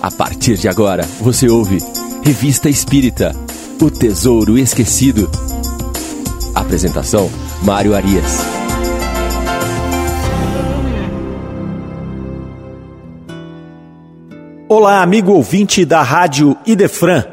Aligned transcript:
A 0.00 0.10
partir 0.10 0.56
de 0.56 0.68
agora, 0.68 1.04
você 1.20 1.48
ouve 1.48 1.78
Revista 2.22 2.68
Espírita 2.68 3.34
O 3.80 3.90
Tesouro 3.90 4.58
Esquecido. 4.58 5.30
Apresentação: 6.54 7.30
Mário 7.62 7.94
Arias. 7.94 8.40
Olá, 14.68 15.02
amigo 15.02 15.32
ouvinte 15.32 15.84
da 15.84 16.02
Rádio 16.02 16.56
Idefran. 16.66 17.24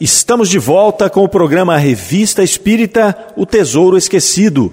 Estamos 0.00 0.48
de 0.48 0.58
volta 0.58 1.08
com 1.08 1.22
o 1.22 1.28
programa 1.28 1.76
Revista 1.76 2.42
Espírita 2.42 3.16
O 3.36 3.46
Tesouro 3.46 3.96
Esquecido. 3.96 4.72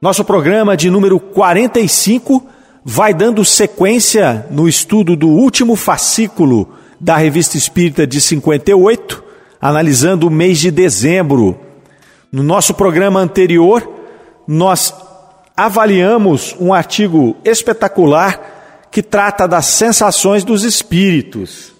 Nosso 0.00 0.24
programa 0.24 0.76
de 0.76 0.88
número 0.90 1.18
45 1.18 2.46
vai 2.90 3.12
dando 3.12 3.44
sequência 3.44 4.46
no 4.50 4.66
estudo 4.66 5.14
do 5.14 5.28
último 5.28 5.76
fascículo 5.76 6.70
da 6.98 7.18
Revista 7.18 7.58
Espírita 7.58 8.06
de 8.06 8.18
58, 8.18 9.22
analisando 9.60 10.26
o 10.26 10.30
mês 10.30 10.58
de 10.58 10.70
dezembro. 10.70 11.60
No 12.32 12.42
nosso 12.42 12.72
programa 12.72 13.20
anterior, 13.20 13.86
nós 14.46 14.94
avaliamos 15.54 16.56
um 16.58 16.72
artigo 16.72 17.36
espetacular 17.44 18.86
que 18.90 19.02
trata 19.02 19.46
das 19.46 19.66
sensações 19.66 20.42
dos 20.42 20.64
espíritos. 20.64 21.74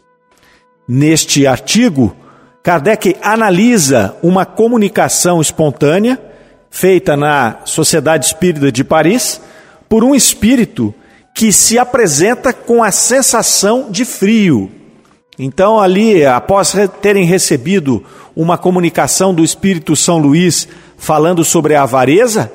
Neste 0.86 1.46
artigo, 1.46 2.14
Kardec 2.62 3.16
analisa 3.22 4.14
uma 4.22 4.44
comunicação 4.44 5.40
espontânea 5.40 6.20
feita 6.68 7.16
na 7.16 7.60
Sociedade 7.64 8.26
Espírita 8.26 8.70
de 8.70 8.84
Paris 8.84 9.40
por 9.88 10.04
um 10.04 10.14
espírito 10.14 10.94
que 11.38 11.52
se 11.52 11.78
apresenta 11.78 12.52
com 12.52 12.82
a 12.82 12.90
sensação 12.90 13.92
de 13.92 14.04
frio. 14.04 14.72
Então, 15.38 15.78
ali, 15.78 16.26
após 16.26 16.74
terem 17.00 17.24
recebido 17.24 18.04
uma 18.34 18.58
comunicação 18.58 19.32
do 19.32 19.44
Espírito 19.44 19.94
São 19.94 20.18
Luís 20.18 20.66
falando 20.96 21.44
sobre 21.44 21.76
a 21.76 21.84
avareza, 21.84 22.50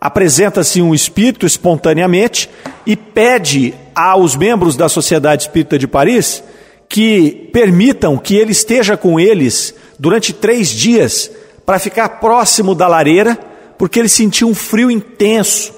apresenta-se 0.00 0.82
um 0.82 0.92
espírito 0.92 1.46
espontaneamente 1.46 2.50
e 2.84 2.96
pede 2.96 3.72
aos 3.94 4.34
membros 4.34 4.74
da 4.74 4.88
Sociedade 4.88 5.42
Espírita 5.44 5.78
de 5.78 5.86
Paris 5.86 6.42
que 6.88 7.48
permitam 7.52 8.18
que 8.18 8.34
ele 8.34 8.50
esteja 8.50 8.96
com 8.96 9.20
eles 9.20 9.72
durante 9.96 10.32
três 10.32 10.70
dias 10.70 11.30
para 11.64 11.78
ficar 11.78 12.08
próximo 12.18 12.74
da 12.74 12.88
lareira, 12.88 13.38
porque 13.78 14.00
ele 14.00 14.08
sentiu 14.08 14.48
um 14.48 14.54
frio 14.56 14.90
intenso. 14.90 15.72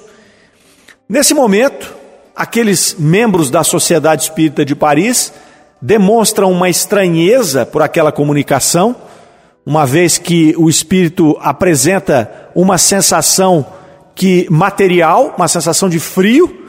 Nesse 1.07 1.35
momento, 1.35 1.96
aqueles 2.37 2.95
membros 2.99 3.49
da 3.49 3.63
Sociedade 3.63 4.21
Espírita 4.21 4.63
de 4.63 4.75
Paris 4.75 5.33
demonstram 5.81 6.51
uma 6.51 6.69
estranheza 6.69 7.65
por 7.65 7.81
aquela 7.81 8.11
comunicação, 8.11 8.95
uma 9.65 9.87
vez 9.87 10.19
que 10.19 10.53
o 10.55 10.69
espírito 10.69 11.35
apresenta 11.41 12.29
uma 12.53 12.77
sensação 12.77 13.65
que 14.13 14.47
material, 14.51 15.33
uma 15.35 15.47
sensação 15.47 15.89
de 15.89 15.99
frio. 15.99 16.65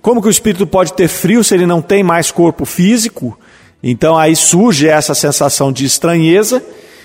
Como 0.00 0.22
que 0.22 0.28
o 0.28 0.30
espírito 0.30 0.64
pode 0.64 0.92
ter 0.92 1.08
frio 1.08 1.42
se 1.42 1.54
ele 1.54 1.66
não 1.66 1.82
tem 1.82 2.04
mais 2.04 2.30
corpo 2.30 2.64
físico? 2.64 3.36
Então 3.82 4.16
aí 4.16 4.36
surge 4.36 4.88
essa 4.88 5.14
sensação 5.14 5.72
de 5.72 5.84
estranheza 5.84 6.62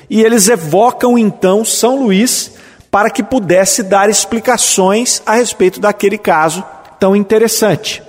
e 0.10 0.22
eles 0.22 0.48
evocam 0.48 1.18
então 1.18 1.66
São 1.66 2.04
Luís 2.04 2.52
para 2.92 3.10
que 3.10 3.24
pudesse 3.24 3.82
dar 3.82 4.10
explicações 4.10 5.22
a 5.26 5.34
respeito 5.34 5.80
daquele 5.80 6.18
caso 6.18 6.64
tão 7.00 7.16
interessante. 7.16 8.02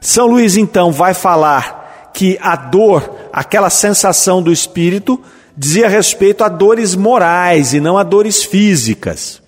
São 0.00 0.26
Luís 0.26 0.56
então 0.56 0.90
vai 0.92 1.14
falar 1.14 2.10
que 2.12 2.38
a 2.40 2.56
dor, 2.56 3.16
aquela 3.32 3.70
sensação 3.70 4.42
do 4.42 4.52
espírito, 4.52 5.20
dizia 5.56 5.88
respeito 5.88 6.42
a 6.42 6.48
dores 6.48 6.94
morais 6.94 7.74
e 7.74 7.80
não 7.80 7.98
a 7.98 8.02
dores 8.02 8.42
físicas. 8.42 9.42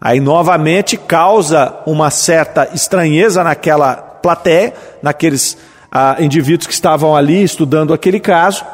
Aí 0.00 0.20
novamente 0.20 0.96
causa 0.96 1.74
uma 1.84 2.10
certa 2.10 2.70
estranheza 2.72 3.44
naquela 3.44 3.94
plateia, 3.96 4.72
naqueles 5.02 5.58
ah, 5.90 6.16
indivíduos 6.20 6.66
que 6.66 6.72
estavam 6.72 7.14
ali 7.14 7.42
estudando 7.42 7.92
aquele 7.92 8.20
caso, 8.20 8.64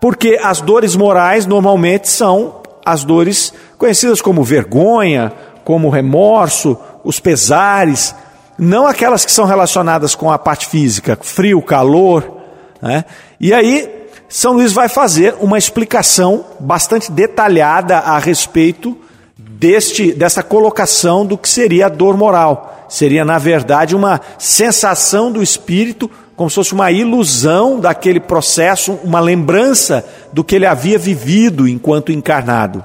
porque 0.00 0.38
as 0.42 0.60
dores 0.60 0.96
morais 0.96 1.46
normalmente 1.46 2.08
são 2.08 2.62
as 2.84 3.04
dores 3.04 3.52
conhecidas 3.76 4.20
como 4.20 4.42
vergonha, 4.42 5.32
como 5.64 5.90
remorso, 5.90 6.78
os 7.04 7.20
pesares, 7.20 8.14
não 8.58 8.86
aquelas 8.86 9.24
que 9.24 9.32
são 9.32 9.44
relacionadas 9.44 10.14
com 10.14 10.30
a 10.30 10.38
parte 10.38 10.66
física, 10.66 11.18
frio, 11.20 11.60
calor, 11.60 12.36
né? 12.80 13.04
E 13.40 13.52
aí, 13.52 14.08
São 14.28 14.54
Luís 14.54 14.72
vai 14.72 14.88
fazer 14.88 15.34
uma 15.40 15.58
explicação 15.58 16.44
bastante 16.58 17.10
detalhada 17.12 17.98
a 17.98 18.18
respeito 18.18 18.96
deste, 19.36 20.12
dessa 20.12 20.42
colocação 20.42 21.24
do 21.24 21.36
que 21.36 21.48
seria 21.48 21.86
a 21.86 21.90
dor 21.90 22.16
moral. 22.16 22.86
Seria, 22.88 23.24
na 23.24 23.38
verdade, 23.38 23.96
uma 23.96 24.20
sensação 24.38 25.30
do 25.30 25.42
espírito, 25.42 26.10
como 26.36 26.48
se 26.48 26.56
fosse 26.56 26.72
uma 26.72 26.90
ilusão 26.92 27.80
daquele 27.80 28.20
processo, 28.20 28.98
uma 29.02 29.20
lembrança 29.20 30.04
do 30.32 30.44
que 30.44 30.54
ele 30.54 30.66
havia 30.66 30.98
vivido 30.98 31.66
enquanto 31.66 32.12
encarnado. 32.12 32.84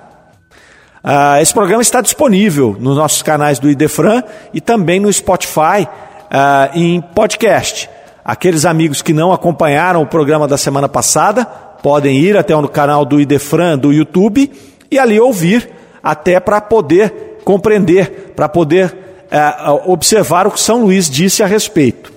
Uh, 1.03 1.41
esse 1.41 1.53
programa 1.53 1.81
está 1.81 1.99
disponível 1.99 2.75
nos 2.79 2.95
nossos 2.95 3.23
canais 3.23 3.57
do 3.57 3.69
Idefran 3.69 4.23
e 4.53 4.61
também 4.61 4.99
no 4.99 5.11
Spotify 5.11 5.87
uh, 5.87 6.77
em 6.77 7.01
podcast. 7.01 7.89
Aqueles 8.23 8.65
amigos 8.65 9.01
que 9.01 9.13
não 9.13 9.33
acompanharam 9.33 10.03
o 10.03 10.07
programa 10.07 10.47
da 10.47 10.57
semana 10.57 10.87
passada 10.87 11.43
podem 11.45 12.19
ir 12.19 12.37
até 12.37 12.55
o 12.55 12.67
canal 12.67 13.03
do 13.03 13.19
Idefran 13.19 13.77
do 13.77 13.91
YouTube 13.91 14.51
e 14.91 14.99
ali 14.99 15.19
ouvir, 15.19 15.69
até 16.03 16.39
para 16.39 16.61
poder 16.61 17.39
compreender, 17.43 18.33
para 18.35 18.47
poder 18.47 18.95
é, 19.31 19.69
observar 19.85 20.45
o 20.45 20.51
que 20.51 20.59
São 20.59 20.83
Luís 20.83 21.09
disse 21.09 21.41
a 21.41 21.47
respeito. 21.47 22.11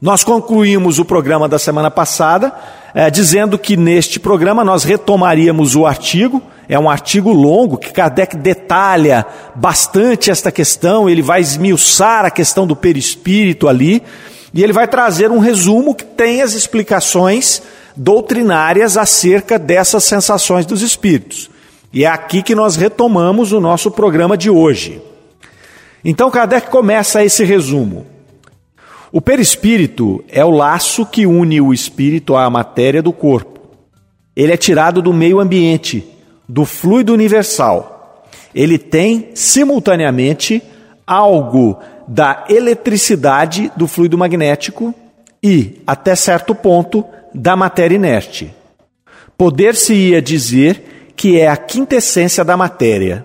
Nós 0.00 0.24
concluímos 0.24 0.98
o 0.98 1.04
programa 1.04 1.48
da 1.48 1.58
semana 1.58 1.90
passada 1.90 2.52
é, 2.94 3.10
dizendo 3.10 3.58
que 3.58 3.76
neste 3.76 4.18
programa 4.18 4.64
nós 4.64 4.84
retomaríamos 4.84 5.76
o 5.76 5.86
artigo. 5.86 6.42
É 6.70 6.78
um 6.78 6.88
artigo 6.88 7.32
longo 7.32 7.76
que 7.76 7.90
Kardec 7.90 8.36
detalha 8.36 9.26
bastante 9.56 10.30
esta 10.30 10.52
questão, 10.52 11.10
ele 11.10 11.20
vai 11.20 11.40
esmiuçar 11.40 12.24
a 12.24 12.30
questão 12.30 12.64
do 12.64 12.76
perispírito 12.76 13.66
ali. 13.66 14.00
E 14.54 14.62
ele 14.62 14.72
vai 14.72 14.86
trazer 14.86 15.32
um 15.32 15.40
resumo 15.40 15.96
que 15.96 16.04
tem 16.04 16.42
as 16.42 16.52
explicações 16.52 17.60
doutrinárias 17.96 18.96
acerca 18.96 19.58
dessas 19.58 20.04
sensações 20.04 20.64
dos 20.64 20.80
espíritos. 20.80 21.50
E 21.92 22.04
é 22.04 22.06
aqui 22.06 22.40
que 22.40 22.54
nós 22.54 22.76
retomamos 22.76 23.50
o 23.50 23.58
nosso 23.58 23.90
programa 23.90 24.36
de 24.36 24.48
hoje. 24.48 25.02
Então 26.04 26.30
Kardec 26.30 26.70
começa 26.70 27.24
esse 27.24 27.42
resumo. 27.42 28.06
O 29.10 29.20
perispírito 29.20 30.22
é 30.28 30.44
o 30.44 30.50
laço 30.50 31.04
que 31.04 31.26
une 31.26 31.60
o 31.60 31.74
espírito 31.74 32.36
à 32.36 32.48
matéria 32.48 33.02
do 33.02 33.12
corpo. 33.12 33.58
Ele 34.36 34.52
é 34.52 34.56
tirado 34.56 35.02
do 35.02 35.12
meio 35.12 35.40
ambiente, 35.40 36.06
do 36.50 36.64
fluido 36.64 37.12
universal. 37.12 38.26
Ele 38.52 38.76
tem, 38.76 39.30
simultaneamente, 39.34 40.60
algo 41.06 41.78
da 42.08 42.44
eletricidade 42.48 43.70
do 43.76 43.86
fluido 43.86 44.18
magnético 44.18 44.92
e, 45.40 45.80
até 45.86 46.16
certo 46.16 46.54
ponto, 46.54 47.04
da 47.32 47.54
matéria 47.54 47.94
inerte. 47.94 48.52
Poder-se-ia 49.38 50.20
dizer 50.20 51.12
que 51.14 51.38
é 51.38 51.46
a 51.46 51.56
quintessência 51.56 52.44
da 52.44 52.56
matéria. 52.56 53.24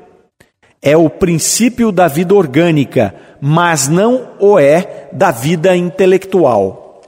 É 0.79 0.95
o 0.95 1.09
princípio 1.09 1.91
da 1.91 2.07
vida 2.07 2.35
orgânica, 2.35 3.15
mas 3.41 3.87
não 3.87 4.33
o 4.39 4.59
é 4.59 5.09
da 5.11 5.31
vida 5.31 5.75
intelectual. 5.75 7.01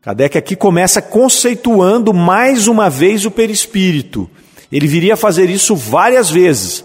Kardec 0.00 0.36
aqui 0.36 0.56
começa 0.56 1.00
conceituando 1.00 2.12
mais 2.12 2.66
uma 2.66 2.90
vez 2.90 3.24
o 3.24 3.30
perispírito. 3.30 4.28
Ele 4.72 4.86
viria 4.86 5.14
a 5.14 5.16
fazer 5.16 5.50
isso 5.50 5.76
várias 5.76 6.30
vezes. 6.30 6.84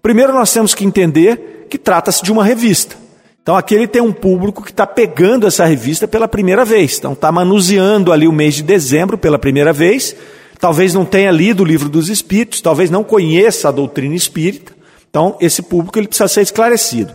Primeiro, 0.00 0.32
nós 0.32 0.52
temos 0.52 0.74
que 0.74 0.84
entender 0.84 1.66
que 1.68 1.76
trata-se 1.76 2.22
de 2.22 2.30
uma 2.30 2.44
revista. 2.44 2.96
Então 3.42 3.56
aqui 3.56 3.74
ele 3.74 3.86
tem 3.86 4.00
um 4.00 4.12
público 4.12 4.62
que 4.62 4.70
está 4.70 4.86
pegando 4.86 5.46
essa 5.46 5.66
revista 5.66 6.08
pela 6.08 6.26
primeira 6.26 6.64
vez. 6.64 6.96
Então 6.96 7.12
está 7.12 7.30
manuseando 7.30 8.12
ali 8.12 8.26
o 8.26 8.32
mês 8.32 8.54
de 8.54 8.62
dezembro 8.62 9.18
pela 9.18 9.38
primeira 9.38 9.72
vez. 9.72 10.16
Talvez 10.58 10.94
não 10.94 11.04
tenha 11.04 11.30
lido 11.30 11.62
o 11.62 11.66
livro 11.66 11.90
dos 11.90 12.08
Espíritos, 12.08 12.62
talvez 12.62 12.88
não 12.88 13.04
conheça 13.04 13.68
a 13.68 13.72
doutrina 13.72 14.14
espírita. 14.14 14.72
Então 15.10 15.36
esse 15.40 15.60
público 15.60 15.98
ele 15.98 16.08
precisa 16.08 16.28
ser 16.28 16.40
esclarecido. 16.40 17.12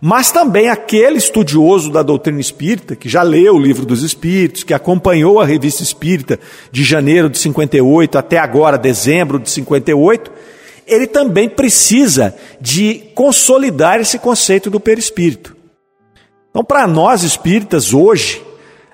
Mas 0.00 0.30
também 0.30 0.68
aquele 0.68 1.16
estudioso 1.16 1.90
da 1.90 2.02
doutrina 2.02 2.40
espírita, 2.40 2.94
que 2.94 3.08
já 3.08 3.22
leu 3.22 3.54
o 3.54 3.58
livro 3.58 3.86
dos 3.86 4.02
Espíritos, 4.02 4.62
que 4.62 4.74
acompanhou 4.74 5.40
a 5.40 5.46
revista 5.46 5.82
espírita 5.82 6.38
de 6.70 6.84
janeiro 6.84 7.30
de 7.30 7.38
58 7.38 8.18
até 8.18 8.38
agora, 8.38 8.76
dezembro 8.76 9.38
de 9.38 9.50
58, 9.50 10.30
ele 10.86 11.06
também 11.06 11.48
precisa 11.48 12.34
de 12.60 13.10
consolidar 13.14 13.98
esse 14.00 14.18
conceito 14.18 14.70
do 14.70 14.78
perispírito. 14.78 15.56
Então, 16.50 16.62
para 16.62 16.86
nós 16.86 17.22
espíritas, 17.22 17.92
hoje, 17.92 18.42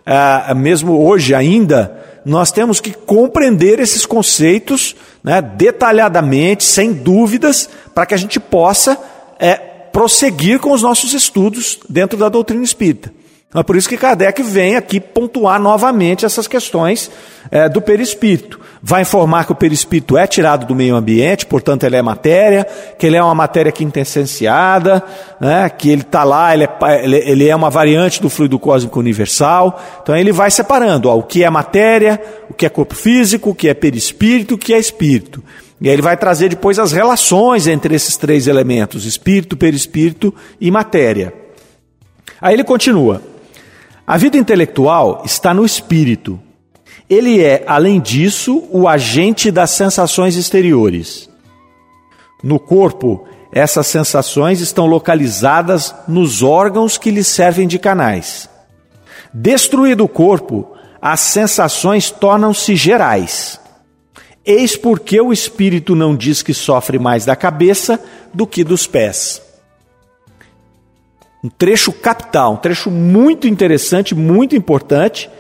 ah, 0.07 0.55
mesmo 0.55 1.05
hoje 1.05 1.35
ainda, 1.35 2.01
nós 2.25 2.53
temos 2.53 2.81
que 2.81 2.93
compreender 2.93 3.81
esses 3.81 4.07
conceitos 4.07 4.97
né, 5.23 5.43
detalhadamente, 5.43 6.65
sem 6.65 6.93
dúvidas, 6.93 7.69
para 7.95 8.07
que 8.07 8.15
a 8.15 8.17
gente 8.17 8.39
possa 8.41 8.97
é, 9.39 9.72
prosseguir 9.93 10.59
com 10.59 10.73
os 10.73 10.83
nossos 10.83 11.13
estudos 11.13 11.79
dentro 11.89 12.19
da 12.19 12.29
doutrina 12.29 12.65
espírita. 12.65 13.13
É 13.55 13.63
por 13.63 13.77
isso 13.77 13.87
que 13.87 13.99
Kardec 13.99 14.43
vem 14.43 14.77
aqui 14.77 14.99
pontuar 14.99 15.61
novamente 15.61 16.25
essas 16.25 16.47
questões 16.47 17.11
é, 17.51 17.69
do 17.69 17.83
perispírito. 17.83 18.59
Vai 18.83 19.03
informar 19.03 19.45
que 19.45 19.53
o 19.53 19.55
perispírito 19.55 20.17
é 20.17 20.27
tirado 20.27 20.65
do 20.65 20.75
meio 20.75 20.97
ambiente, 20.97 21.45
portanto 21.45 21.85
ele 21.85 21.95
é 21.95 22.01
matéria, 22.01 22.67
que 22.99 23.07
ele 23.07 23.17
é 23.17 23.23
uma 23.23 23.35
matéria 23.35 23.71
quintessenciada, 23.71 25.03
né, 25.39 25.69
que 25.69 25.91
ele 25.91 26.01
está 26.01 26.25
lá, 26.25 26.55
ele 26.55 26.65
é, 26.65 26.71
ele 27.31 27.47
é, 27.47 27.55
uma 27.55 27.69
variante 27.69 28.23
do 28.23 28.31
fluido 28.31 28.59
cósmico 28.59 28.99
universal. 28.99 29.79
Então 30.03 30.17
ele 30.17 30.33
vai 30.33 30.51
separando 30.51 31.11
ó, 31.11 31.17
o 31.17 31.23
que 31.23 31.45
é 31.45 31.51
matéria, 31.51 32.19
o 32.49 32.55
que 32.55 32.65
é 32.65 32.71
corpo 32.71 32.95
físico, 32.95 33.51
o 33.51 33.55
que 33.55 33.69
é 33.69 33.75
perispírito, 33.75 34.55
o 34.55 34.59
que 34.59 34.73
é 34.73 34.79
espírito. 34.79 35.45
E 35.83 35.89
aí 35.89 35.95
ele 35.97 36.01
vai 36.01 36.17
trazer 36.17 36.49
depois 36.49 36.79
as 36.79 36.93
relações 36.93 37.67
entre 37.67 37.93
esses 37.93 38.17
três 38.17 38.47
elementos, 38.47 39.05
espírito, 39.05 39.57
perispírito 39.57 40.33
e 40.61 40.71
matéria. 40.71 41.35
Aí 42.41 42.55
ele 42.55 42.63
continua. 42.63 43.21
A 44.07 44.17
vida 44.17 44.37
intelectual 44.37 45.23
está 45.25 45.53
no 45.53 45.67
espírito. 45.67 46.39
Ele 47.11 47.43
é, 47.43 47.65
além 47.67 48.01
disso, 48.01 48.63
o 48.71 48.87
agente 48.87 49.51
das 49.51 49.71
sensações 49.71 50.37
exteriores. 50.37 51.29
No 52.45 52.61
corpo, 52.61 53.27
essas 53.53 53.89
sensações 53.89 54.61
estão 54.61 54.87
localizadas 54.87 55.93
nos 56.07 56.45
órgãos 56.45 56.97
que 56.97 57.11
lhe 57.11 57.25
servem 57.25 57.67
de 57.67 57.81
canais. 57.81 58.49
Destruído 59.35 60.05
o 60.05 60.09
corpo, 60.09 60.77
as 61.01 61.19
sensações 61.19 62.09
tornam-se 62.09 62.77
gerais. 62.77 63.61
Eis 64.45 64.77
porque 64.77 65.21
o 65.21 65.33
espírito 65.33 65.95
não 65.95 66.17
diz 66.17 66.43
que 66.43 66.53
sofre 66.53 66.99
mais 66.99 67.25
da 67.25 67.37
cabeça 67.37 68.03
do 68.35 68.47
que 68.47 68.65
dos 68.65 68.87
pés. 68.87 69.41
Um 71.45 71.49
trecho 71.49 71.93
capital, 71.93 72.55
um 72.55 72.57
trecho 72.57 72.91
muito 72.91 73.47
interessante, 73.47 74.15
muito 74.15 74.57
importante, 74.57 75.31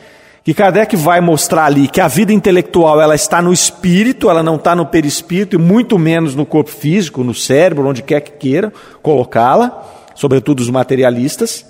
que 0.44 0.54
Kardec 0.54 0.96
vai 0.96 1.20
mostrar 1.20 1.66
ali 1.66 1.86
que 1.86 2.00
a 2.00 2.08
vida 2.08 2.32
intelectual 2.32 3.00
ela 3.00 3.14
está 3.14 3.40
no 3.40 3.52
espírito, 3.52 4.28
ela 4.28 4.42
não 4.42 4.56
está 4.56 4.74
no 4.74 4.86
perispírito 4.86 5.56
e 5.56 5.58
muito 5.58 5.98
menos 5.98 6.34
no 6.34 6.44
corpo 6.44 6.70
físico, 6.70 7.22
no 7.22 7.34
cérebro, 7.34 7.86
onde 7.86 8.02
quer 8.02 8.20
que 8.20 8.32
queira 8.32 8.72
colocá-la, 9.00 9.84
sobretudo 10.14 10.60
os 10.60 10.70
materialistas. 10.70 11.64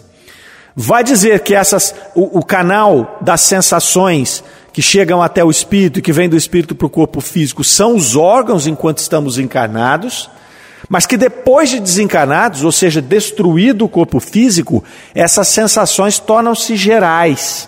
Vai 0.75 1.05
dizer 1.05 1.41
que 1.41 1.55
essas, 1.55 1.95
o, 2.15 2.39
o 2.39 2.45
canal 2.45 3.19
das 3.21 3.43
sensações 3.43 4.43
que 4.73 4.81
chegam 4.81 5.23
até 5.23 5.45
o 5.45 5.51
espírito 5.51 5.99
e 5.99 6.03
que 6.03 6.13
vem 6.13 6.29
do 6.29 6.37
espírito 6.37 6.75
para 6.75 6.87
o 6.87 6.91
corpo 6.91 7.21
físico 7.21 7.63
são 7.63 7.95
os 7.95 8.17
órgãos 8.17 8.67
enquanto 8.67 8.99
estamos 8.99 9.39
encarnados 9.39 10.31
mas 10.89 11.07
que 11.07 11.17
depois 11.17 11.71
de 11.71 11.81
desencarnados, 11.81 12.65
ou 12.65 12.73
seja, 12.73 13.01
destruído 13.01 13.85
o 13.85 13.89
corpo 13.89 14.21
físico, 14.21 14.85
essas 15.15 15.49
sensações 15.49 16.19
tornam-se 16.19 16.77
gerais. 16.77 17.67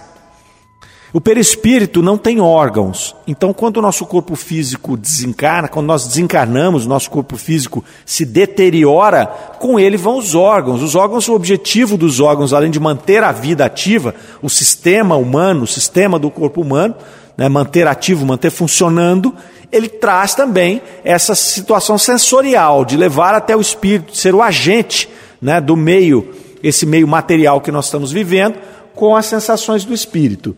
O 1.14 1.20
perispírito 1.20 2.02
não 2.02 2.18
tem 2.18 2.40
órgãos. 2.40 3.14
Então, 3.24 3.52
quando 3.52 3.76
o 3.76 3.80
nosso 3.80 4.04
corpo 4.04 4.34
físico 4.34 4.96
desencarna, 4.96 5.68
quando 5.68 5.86
nós 5.86 6.08
desencarnamos, 6.08 6.86
nosso 6.86 7.08
corpo 7.08 7.36
físico 7.36 7.84
se 8.04 8.24
deteriora, 8.24 9.26
com 9.60 9.78
ele 9.78 9.96
vão 9.96 10.18
os 10.18 10.34
órgãos. 10.34 10.82
Os 10.82 10.96
órgãos, 10.96 11.28
o 11.28 11.34
objetivo 11.34 11.96
dos 11.96 12.18
órgãos, 12.18 12.52
além 12.52 12.68
de 12.68 12.80
manter 12.80 13.22
a 13.22 13.30
vida 13.30 13.64
ativa, 13.64 14.12
o 14.42 14.50
sistema 14.50 15.14
humano, 15.14 15.62
o 15.62 15.68
sistema 15.68 16.18
do 16.18 16.32
corpo 16.32 16.60
humano, 16.60 16.96
né, 17.38 17.48
manter 17.48 17.86
ativo, 17.86 18.26
manter 18.26 18.50
funcionando, 18.50 19.32
ele 19.70 19.88
traz 19.88 20.34
também 20.34 20.82
essa 21.04 21.36
situação 21.36 21.96
sensorial 21.96 22.84
de 22.84 22.96
levar 22.96 23.36
até 23.36 23.56
o 23.56 23.60
espírito, 23.60 24.10
de 24.10 24.18
ser 24.18 24.34
o 24.34 24.42
agente 24.42 25.08
né, 25.40 25.60
do 25.60 25.76
meio, 25.76 26.34
esse 26.60 26.84
meio 26.84 27.06
material 27.06 27.60
que 27.60 27.70
nós 27.70 27.84
estamos 27.84 28.10
vivendo, 28.10 28.56
com 28.96 29.14
as 29.14 29.26
sensações 29.26 29.84
do 29.84 29.94
espírito. 29.94 30.56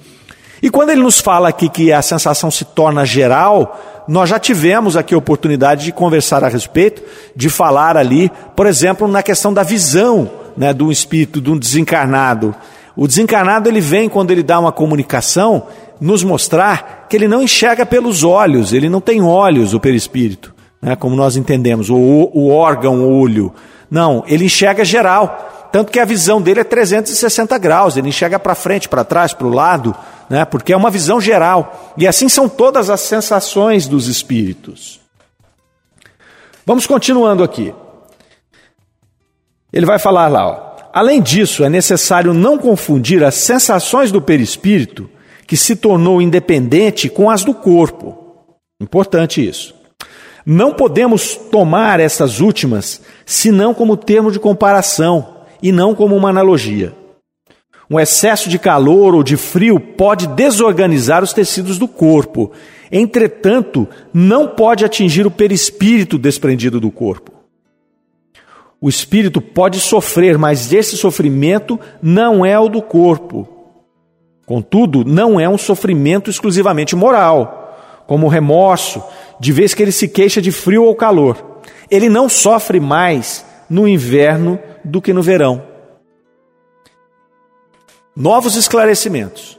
E 0.63 0.71
quando 0.71 0.91
ele 0.91 1.03
nos 1.03 1.21
fala 1.21 1.49
aqui 1.49 1.69
que 1.69 1.93
a 1.93 2.01
sensação 2.01 2.51
se 2.51 2.65
torna 2.65 3.05
geral, 3.05 4.05
nós 4.09 4.31
já 4.31 4.39
tivemos 4.39 4.97
aqui 4.97 5.15
a 5.15 5.19
oportunidade 5.19 5.85
de 5.85 5.93
conversar 5.93 6.45
a 6.45 6.49
respeito, 6.49 7.03
de 7.35 7.49
falar 7.49 7.97
ali, 7.97 8.31
por 8.55 8.67
exemplo, 8.67 9.07
na 9.09 9.23
questão 9.23 9.53
da 9.53 9.63
visão 9.63 10.31
né, 10.57 10.73
do 10.73 10.91
espírito, 10.91 11.41
de 11.41 11.51
um 11.51 11.59
desencarnado. 11.59 12.55
O 12.97 13.07
desencarnado 13.07 13.69
ele 13.69 13.81
vem 13.81 14.09
quando 14.09 14.31
ele 14.31 14.43
dá 14.43 14.59
uma 14.59 14.73
comunicação 14.73 15.65
nos 16.01 16.23
mostrar 16.23 17.07
que 17.09 17.17
ele 17.17 17.29
não 17.29 17.43
enxerga 17.43 17.85
pelos 17.85 18.23
olhos, 18.23 18.73
ele 18.73 18.89
não 18.89 19.01
tem 19.01 19.23
olhos, 19.23 19.75
o 19.75 19.81
perispírito, 19.81 20.55
né, 20.81 20.97
como 20.97 21.17
nós 21.17 21.37
entendemos, 21.37 21.91
o, 21.91 21.97
o 21.97 22.49
órgão, 22.51 23.03
o 23.03 23.21
olho. 23.21 23.53
Não, 23.91 24.25
ele 24.27 24.47
enxerga 24.47 24.85
geral. 24.85 25.69
Tanto 25.73 25.93
que 25.93 25.99
a 25.99 26.05
visão 26.05 26.41
dele 26.41 26.61
é 26.61 26.65
360 26.65 27.59
graus, 27.59 27.97
ele 27.97 28.09
enxerga 28.09 28.39
para 28.39 28.55
frente, 28.55 28.89
para 28.89 29.05
trás, 29.05 29.35
para 29.35 29.47
o 29.47 29.53
lado, 29.53 29.95
né, 30.29 30.45
porque 30.45 30.73
é 30.73 30.77
uma 30.77 30.91
visão 30.91 31.21
geral. 31.21 31.95
E 31.97 32.07
assim 32.07 32.29
são 32.29 32.49
todas 32.49 32.91
as 32.91 33.01
sensações 33.01 33.87
dos 33.87 34.09
espíritos. 34.09 35.01
Vamos 36.65 36.87
continuando 36.87 37.45
aqui. 37.45 37.73
Ele 39.73 39.87
vai 39.87 39.99
falar 39.99 40.29
lá, 40.29 40.49
ó. 40.49 40.67
Além 40.93 41.21
disso, 41.21 41.63
é 41.63 41.69
necessário 41.69 42.33
não 42.33 42.57
confundir 42.57 43.23
as 43.23 43.35
sensações 43.35 44.11
do 44.11 44.23
perispírito 44.23 45.11
que 45.47 45.57
se 45.57 45.77
tornou 45.77 46.21
independente 46.23 47.09
com 47.09 47.31
as 47.31 47.45
do 47.45 47.53
corpo. 47.53 48.47
Importante 48.81 49.47
isso. 49.47 49.75
Não 50.45 50.73
podemos 50.73 51.37
tomar 51.37 52.01
essas 52.01 52.41
últimas 52.41 53.03
senão 53.25 53.75
como 53.75 53.97
termo 53.97 54.31
de 54.31 54.39
comparação 54.39 55.37
e 55.63 55.71
não 55.71 55.95
como 55.95 56.17
uma 56.17 56.31
analogia. 56.31 56.95
Um 57.89 58.01
excesso 58.01 58.49
de 58.49 58.59
calor 58.59 59.15
ou 59.15 59.23
de 59.23 59.37
frio 59.37 59.79
pode 59.79 60.27
desorganizar 60.27 61.23
os 61.23 61.33
tecidos 61.33 61.79
do 61.79 61.87
corpo. 61.87 62.51
Entretanto, 62.91 63.89
não 64.13 64.49
pode 64.49 64.85
atingir 64.85 65.27
o 65.27 65.31
perispírito 65.31 66.19
desprendido 66.19 66.81
do 66.81 66.91
corpo. 66.91 67.33
O 68.81 68.89
espírito 68.89 69.41
pode 69.41 69.81
sofrer, 69.81 70.37
mas 70.37 70.73
esse 70.73 70.97
sofrimento 70.97 71.79
não 72.03 72.45
é 72.45 72.59
o 72.59 72.69
do 72.69 72.83
corpo. 72.83 73.49
Contudo, 74.45 75.05
não 75.05 75.41
é 75.41 75.49
um 75.49 75.59
sofrimento 75.59 76.31
exclusivamente 76.31 76.95
moral, 76.95 77.77
como 78.07 78.27
o 78.27 78.29
remorso, 78.29 79.03
de 79.41 79.53
vez 79.53 79.75
que 79.75 79.83
ele 79.83 79.93
se 79.93 80.09
queixa 80.09 80.43
de 80.43 80.53
frio 80.53 80.85
ou 80.85 80.95
calor. 80.95 81.61
Ele 81.91 82.09
não 82.09 82.29
sofre 82.29 82.79
mais 82.79 83.45
no 83.69 83.89
inverno 83.89 84.59
do 84.85 85.01
que 85.01 85.13
no 85.13 85.23
verão. 85.23 85.76
Novos 88.17 88.57
esclarecimentos. 88.57 89.59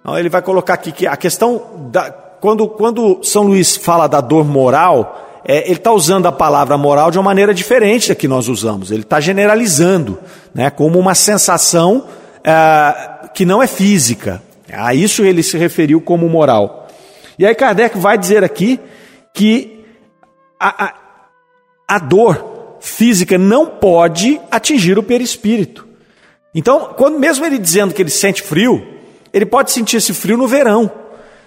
Então, 0.00 0.18
ele 0.18 0.28
vai 0.28 0.42
colocar 0.42 0.74
aqui 0.74 0.90
que 0.90 1.06
a 1.06 1.16
questão 1.16 1.88
da. 1.92 2.10
Quando, 2.10 2.68
quando 2.68 3.20
São 3.22 3.44
Luís 3.44 3.76
fala 3.76 4.06
da 4.06 4.20
dor 4.20 4.44
moral, 4.44 5.40
é, 5.46 5.64
ele 5.64 5.76
está 5.76 5.92
usando 5.92 6.26
a 6.26 6.32
palavra 6.32 6.76
moral 6.76 7.10
de 7.10 7.18
uma 7.18 7.24
maneira 7.24 7.54
diferente 7.54 8.08
da 8.08 8.14
que 8.14 8.26
nós 8.26 8.48
usamos. 8.48 8.90
Ele 8.90 9.02
está 9.02 9.20
generalizando, 9.20 10.18
né, 10.54 10.70
como 10.70 10.98
uma 10.98 11.14
sensação 11.14 12.06
é, 12.42 13.28
que 13.32 13.44
não 13.44 13.62
é 13.62 13.66
física. 13.66 14.42
A 14.72 14.92
isso 14.94 15.22
ele 15.22 15.42
se 15.42 15.56
referiu 15.56 16.00
como 16.00 16.28
moral. 16.28 16.88
E 17.38 17.46
aí 17.46 17.54
Kardec 17.54 17.96
vai 17.96 18.18
dizer 18.18 18.42
aqui 18.42 18.80
que 19.32 19.84
a, 20.58 20.86
a, 20.86 20.94
a 21.88 21.98
dor 21.98 22.76
física 22.80 23.38
não 23.38 23.66
pode 23.66 24.40
atingir 24.50 24.98
o 24.98 25.02
perispírito. 25.02 25.83
Então, 26.54 26.94
quando 26.96 27.18
mesmo 27.18 27.44
ele 27.44 27.58
dizendo 27.58 27.92
que 27.92 28.00
ele 28.00 28.10
sente 28.10 28.42
frio, 28.42 28.86
ele 29.32 29.44
pode 29.44 29.72
sentir 29.72 29.96
esse 29.96 30.14
frio 30.14 30.36
no 30.36 30.46
verão. 30.46 30.90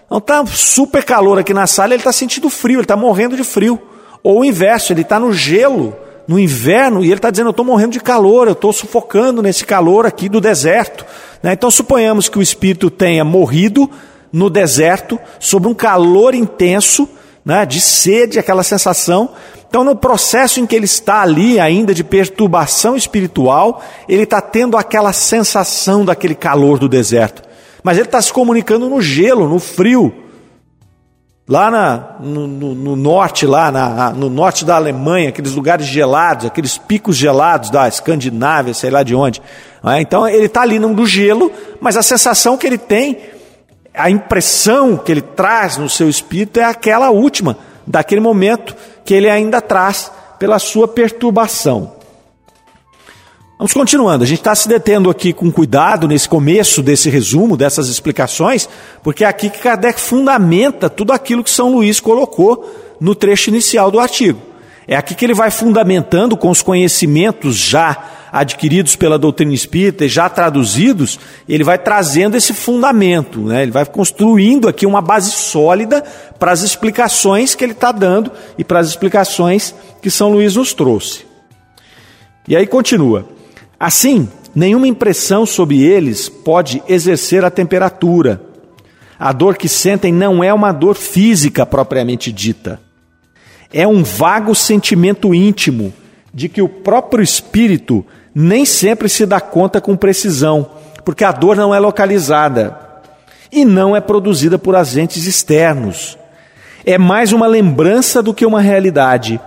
Então 0.05 0.17
está 0.17 0.45
super 0.45 1.03
calor 1.03 1.39
aqui 1.39 1.53
na 1.53 1.67
sala, 1.67 1.93
ele 1.93 2.01
está 2.01 2.11
sentindo 2.11 2.49
frio, 2.49 2.75
ele 2.75 2.83
está 2.83 2.95
morrendo 2.95 3.35
de 3.35 3.43
frio. 3.43 3.79
Ou 4.23 4.39
o 4.39 4.45
inverso, 4.45 4.91
ele 4.91 5.01
está 5.01 5.19
no 5.19 5.31
gelo 5.31 5.95
no 6.27 6.37
inverno 6.37 7.03
e 7.03 7.07
ele 7.07 7.15
está 7.15 7.31
dizendo: 7.31 7.47
Eu 7.47 7.51
estou 7.51 7.65
morrendo 7.65 7.93
de 7.93 8.01
calor, 8.01 8.47
eu 8.47 8.53
estou 8.53 8.73
sufocando 8.73 9.41
nesse 9.41 9.65
calor 9.65 10.05
aqui 10.05 10.27
do 10.27 10.41
deserto. 10.41 11.05
Né? 11.41 11.53
Então, 11.53 11.71
suponhamos 11.71 12.27
que 12.27 12.37
o 12.37 12.41
espírito 12.41 12.89
tenha 12.89 13.23
morrido 13.23 13.89
no 14.31 14.49
deserto, 14.49 15.17
sob 15.39 15.67
um 15.67 15.73
calor 15.73 16.35
intenso, 16.35 17.07
né, 17.47 17.65
de 17.65 17.79
sede, 17.79 18.37
aquela 18.37 18.61
sensação. 18.61 19.29
Então, 19.69 19.81
no 19.81 19.95
processo 19.95 20.59
em 20.59 20.65
que 20.65 20.75
ele 20.75 20.83
está 20.83 21.21
ali, 21.21 21.57
ainda 21.61 21.93
de 21.93 22.03
perturbação 22.03 22.97
espiritual, 22.97 23.81
ele 24.07 24.23
está 24.23 24.41
tendo 24.41 24.75
aquela 24.75 25.13
sensação 25.13 26.03
daquele 26.03 26.35
calor 26.35 26.77
do 26.77 26.89
deserto. 26.89 27.41
Mas 27.81 27.97
ele 27.97 28.07
está 28.07 28.21
se 28.21 28.33
comunicando 28.33 28.89
no 28.89 29.01
gelo, 29.01 29.47
no 29.47 29.59
frio. 29.59 30.13
Lá 31.47 31.71
na, 31.71 32.17
no, 32.19 32.47
no, 32.47 32.75
no, 32.75 32.95
norte, 32.97 33.45
lá 33.45 33.71
na, 33.71 34.09
no 34.09 34.29
norte 34.29 34.65
da 34.65 34.75
Alemanha, 34.75 35.29
aqueles 35.29 35.53
lugares 35.53 35.85
gelados, 35.85 36.45
aqueles 36.47 36.77
picos 36.77 37.15
gelados 37.15 37.69
da 37.69 37.87
Escandinávia, 37.87 38.73
sei 38.73 38.89
lá 38.89 39.03
de 39.03 39.15
onde. 39.15 39.41
É? 39.85 40.01
Então 40.01 40.27
ele 40.27 40.47
está 40.47 40.63
ali 40.63 40.79
no 40.79 41.05
gelo, 41.05 41.49
mas 41.79 41.95
a 41.95 42.03
sensação 42.03 42.57
que 42.57 42.67
ele 42.67 42.77
tem, 42.77 43.17
a 43.97 44.09
impressão 44.09 44.95
que 44.95 45.11
ele 45.11 45.21
traz 45.21 45.77
no 45.77 45.89
seu 45.89 46.09
espírito 46.09 46.59
é 46.59 46.63
aquela 46.63 47.09
última, 47.09 47.57
daquele 47.85 48.21
momento 48.21 48.75
que 49.03 49.13
ele 49.13 49.29
ainda 49.29 49.59
traz 49.61 50.11
pela 50.37 50.59
sua 50.59 50.87
perturbação. 50.87 51.97
Vamos 53.57 53.73
continuando, 53.73 54.23
a 54.23 54.27
gente 54.27 54.37
está 54.37 54.53
se 54.53 54.69
detendo 54.69 55.09
aqui 55.09 55.33
com 55.33 55.51
cuidado 55.51 56.07
nesse 56.07 56.29
começo 56.29 56.83
desse 56.83 57.09
resumo, 57.09 57.57
dessas 57.57 57.87
explicações, 57.87 58.69
porque 59.01 59.23
é 59.23 59.27
aqui 59.27 59.49
que 59.49 59.57
Kardec 59.57 59.99
fundamenta 59.99 60.91
tudo 60.91 61.11
aquilo 61.11 61.43
que 61.43 61.49
São 61.49 61.73
Luís 61.73 61.99
colocou 61.99 62.69
no 62.99 63.15
trecho 63.15 63.49
inicial 63.49 63.89
do 63.89 63.99
artigo. 63.99 64.39
É 64.87 64.95
aqui 64.95 65.13
que 65.13 65.25
ele 65.25 65.33
vai 65.33 65.51
fundamentando 65.51 66.37
com 66.37 66.49
os 66.49 66.61
conhecimentos 66.61 67.57
já 67.57 68.17
adquiridos 68.31 68.95
pela 68.95 69.17
doutrina 69.17 69.53
espírita 69.53 70.05
e 70.05 70.09
já 70.09 70.29
traduzidos, 70.29 71.19
ele 71.47 71.63
vai 71.63 71.77
trazendo 71.77 72.37
esse 72.37 72.53
fundamento, 72.53 73.39
né? 73.41 73.63
ele 73.63 73.71
vai 73.71 73.85
construindo 73.85 74.67
aqui 74.67 74.85
uma 74.85 75.01
base 75.01 75.31
sólida 75.31 76.03
para 76.37 76.51
as 76.51 76.61
explicações 76.61 77.55
que 77.55 77.63
ele 77.63 77.73
está 77.73 77.91
dando 77.91 78.31
e 78.57 78.63
para 78.63 78.79
as 78.79 78.87
explicações 78.87 79.73
que 80.01 80.09
São 80.09 80.29
Luís 80.29 80.55
nos 80.55 80.73
trouxe. 80.73 81.25
E 82.47 82.55
aí 82.55 82.65
continua. 82.65 83.27
Assim, 83.79 84.29
nenhuma 84.55 84.87
impressão 84.87 85.45
sobre 85.45 85.83
eles 85.83 86.29
pode 86.29 86.81
exercer 86.87 87.43
a 87.43 87.51
temperatura. 87.51 88.41
A 89.19 89.33
dor 89.33 89.57
que 89.57 89.67
sentem 89.67 90.13
não 90.13 90.43
é 90.43 90.53
uma 90.53 90.71
dor 90.71 90.95
física 90.95 91.65
propriamente 91.65 92.31
dita. 92.31 92.86
É 93.71 93.87
um 93.87 94.03
vago 94.03 94.55
sentimento 94.55 95.33
íntimo 95.33 95.93
de 96.33 96.47
que 96.47 96.61
o 96.61 96.69
próprio 96.69 97.23
espírito 97.23 98.05
nem 98.33 98.65
sempre 98.65 99.09
se 99.09 99.25
dá 99.25 99.41
conta 99.41 99.81
com 99.81 99.95
precisão, 99.95 100.69
porque 101.03 101.23
a 101.23 101.31
dor 101.31 101.55
não 101.55 101.73
é 101.73 101.79
localizada 101.79 102.77
e 103.51 103.65
não 103.65 103.95
é 103.95 104.01
produzida 104.01 104.57
por 104.59 104.75
agentes 104.75 105.25
externos. 105.25 106.17
É 106.85 106.97
mais 106.97 107.33
uma 107.33 107.47
lembrança 107.47 108.21
do 108.21 108.33
que 108.33 108.45
uma 108.45 108.61
realidade, 108.61 109.39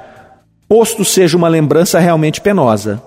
posto 0.68 1.04
seja 1.04 1.36
uma 1.36 1.48
lembrança 1.48 1.98
realmente 1.98 2.40
penosa. 2.40 3.02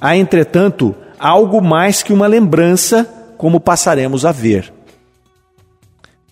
Há, 0.00 0.16
entretanto, 0.16 0.94
algo 1.18 1.62
mais 1.62 2.02
que 2.02 2.12
uma 2.12 2.26
lembrança, 2.26 3.08
como 3.38 3.58
passaremos 3.58 4.24
a 4.26 4.32
ver. 4.32 4.72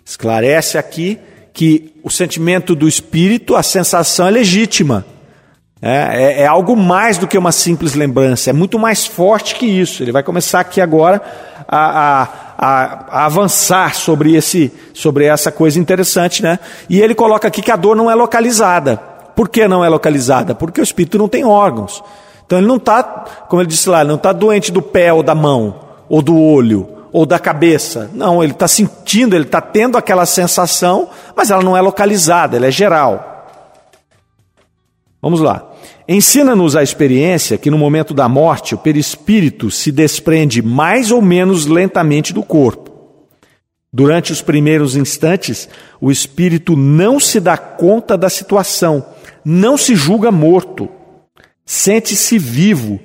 Esclarece 0.05 0.77
aqui 0.77 1.19
que 1.53 1.93
o 2.03 2.09
sentimento 2.09 2.75
do 2.75 2.87
espírito, 2.87 3.55
a 3.55 3.61
sensação 3.61 4.27
é 4.27 4.31
legítima. 4.31 5.05
É, 5.81 6.39
é, 6.39 6.41
é, 6.43 6.47
algo 6.47 6.75
mais 6.77 7.17
do 7.17 7.27
que 7.27 7.37
uma 7.37 7.51
simples 7.51 7.93
lembrança, 7.93 8.49
é 8.49 8.53
muito 8.53 8.79
mais 8.79 9.05
forte 9.05 9.55
que 9.55 9.65
isso. 9.65 10.01
Ele 10.01 10.13
vai 10.13 10.23
começar 10.23 10.61
aqui 10.61 10.79
agora 10.79 11.21
a, 11.67 11.77
a, 11.77 12.23
a, 12.57 13.19
a 13.19 13.25
avançar 13.25 13.93
sobre, 13.93 14.33
esse, 14.33 14.71
sobre 14.93 15.25
essa 15.25 15.51
coisa 15.51 15.77
interessante, 15.77 16.41
né? 16.41 16.57
E 16.89 17.01
ele 17.01 17.13
coloca 17.13 17.49
aqui 17.49 17.61
que 17.61 17.71
a 17.71 17.75
dor 17.75 17.97
não 17.97 18.09
é 18.09 18.15
localizada. 18.15 18.95
Por 19.35 19.49
que 19.49 19.67
não 19.67 19.83
é 19.83 19.89
localizada? 19.89 20.55
Porque 20.55 20.79
o 20.79 20.83
espírito 20.83 21.17
não 21.17 21.27
tem 21.27 21.43
órgãos. 21.43 22.01
Então 22.45 22.57
ele 22.57 22.67
não 22.67 22.77
está, 22.77 23.03
como 23.49 23.61
ele 23.61 23.69
disse 23.69 23.89
lá, 23.89 23.99
ele 23.99 24.09
não 24.09 24.15
está 24.15 24.31
doente 24.31 24.71
do 24.71 24.81
pé 24.81 25.11
ou 25.11 25.21
da 25.21 25.35
mão, 25.35 25.81
ou 26.07 26.21
do 26.21 26.39
olho, 26.39 26.87
ou 27.13 27.27
da 27.27 27.37
cabeça. 27.37 28.09
Não, 28.11 28.43
ele 28.43 28.53
está 28.53 28.67
sentindo, 28.67 29.35
ele 29.35 29.45
está 29.45 29.61
tendo 29.61 29.97
aquela 29.97 30.25
sensação, 30.25 31.09
mas 31.37 31.51
ela 31.51 31.61
não 31.61 31.77
é 31.77 31.81
localizada, 31.81 32.57
ela 32.57 32.65
é 32.65 32.71
geral. 32.71 33.47
Vamos 35.21 35.39
lá. 35.39 35.69
Ensina-nos 36.07 36.75
a 36.75 36.83
experiência 36.83 37.57
que 37.57 37.69
no 37.69 37.77
momento 37.77 38.13
da 38.13 38.27
morte 38.27 38.73
o 38.75 38.77
perispírito 38.79 39.69
se 39.69 39.91
desprende 39.91 40.61
mais 40.61 41.11
ou 41.11 41.21
menos 41.21 41.67
lentamente 41.67 42.33
do 42.33 42.43
corpo. 42.43 42.91
Durante 43.95 44.31
os 44.31 44.41
primeiros 44.41 44.95
instantes, 44.95 45.69
o 46.01 46.11
espírito 46.11 46.75
não 46.75 47.19
se 47.19 47.39
dá 47.39 47.55
conta 47.55 48.17
da 48.17 48.27
situação, 48.27 49.05
não 49.45 49.77
se 49.77 49.95
julga 49.95 50.31
morto, 50.31 50.89
sente-se 51.63 52.39
vivo, 52.39 52.99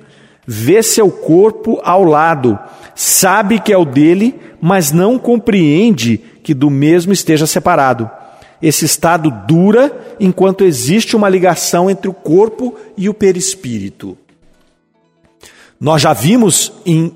vê 0.51 0.81
seu 0.81 1.11
corpo 1.11 1.79
ao 1.83 2.03
lado, 2.03 2.57
sabe 2.95 3.59
que 3.59 3.71
é 3.71 3.77
o 3.77 3.85
dele, 3.85 4.33
mas 4.59 4.91
não 4.91 5.19
compreende 5.19 6.17
que 6.41 6.55
do 6.55 6.71
mesmo 6.71 7.13
esteja 7.13 7.45
separado. 7.45 8.09
Esse 8.59 8.83
estado 8.83 9.29
dura 9.45 10.15
enquanto 10.19 10.63
existe 10.63 11.15
uma 11.15 11.29
ligação 11.29 11.87
entre 11.87 12.09
o 12.09 12.13
corpo 12.15 12.75
e 12.97 13.07
o 13.07 13.13
perispírito. 13.13 14.17
Nós 15.79 16.01
já 16.01 16.13
vimos 16.13 16.73
em 16.83 17.15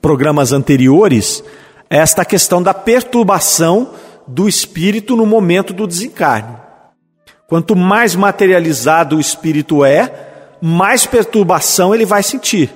programas 0.00 0.50
anteriores 0.50 1.44
esta 1.90 2.24
questão 2.24 2.62
da 2.62 2.72
perturbação 2.72 3.90
do 4.26 4.48
espírito 4.48 5.14
no 5.14 5.26
momento 5.26 5.74
do 5.74 5.86
desencarne. 5.86 6.56
Quanto 7.46 7.76
mais 7.76 8.14
materializado 8.14 9.18
o 9.18 9.20
espírito 9.20 9.84
é, 9.84 10.31
mais 10.64 11.04
perturbação 11.04 11.92
ele 11.92 12.06
vai 12.06 12.22
sentir, 12.22 12.72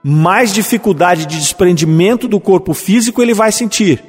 mais 0.00 0.52
dificuldade 0.52 1.26
de 1.26 1.38
desprendimento 1.38 2.28
do 2.28 2.38
corpo 2.38 2.72
físico 2.72 3.20
ele 3.20 3.34
vai 3.34 3.50
sentir 3.50 4.00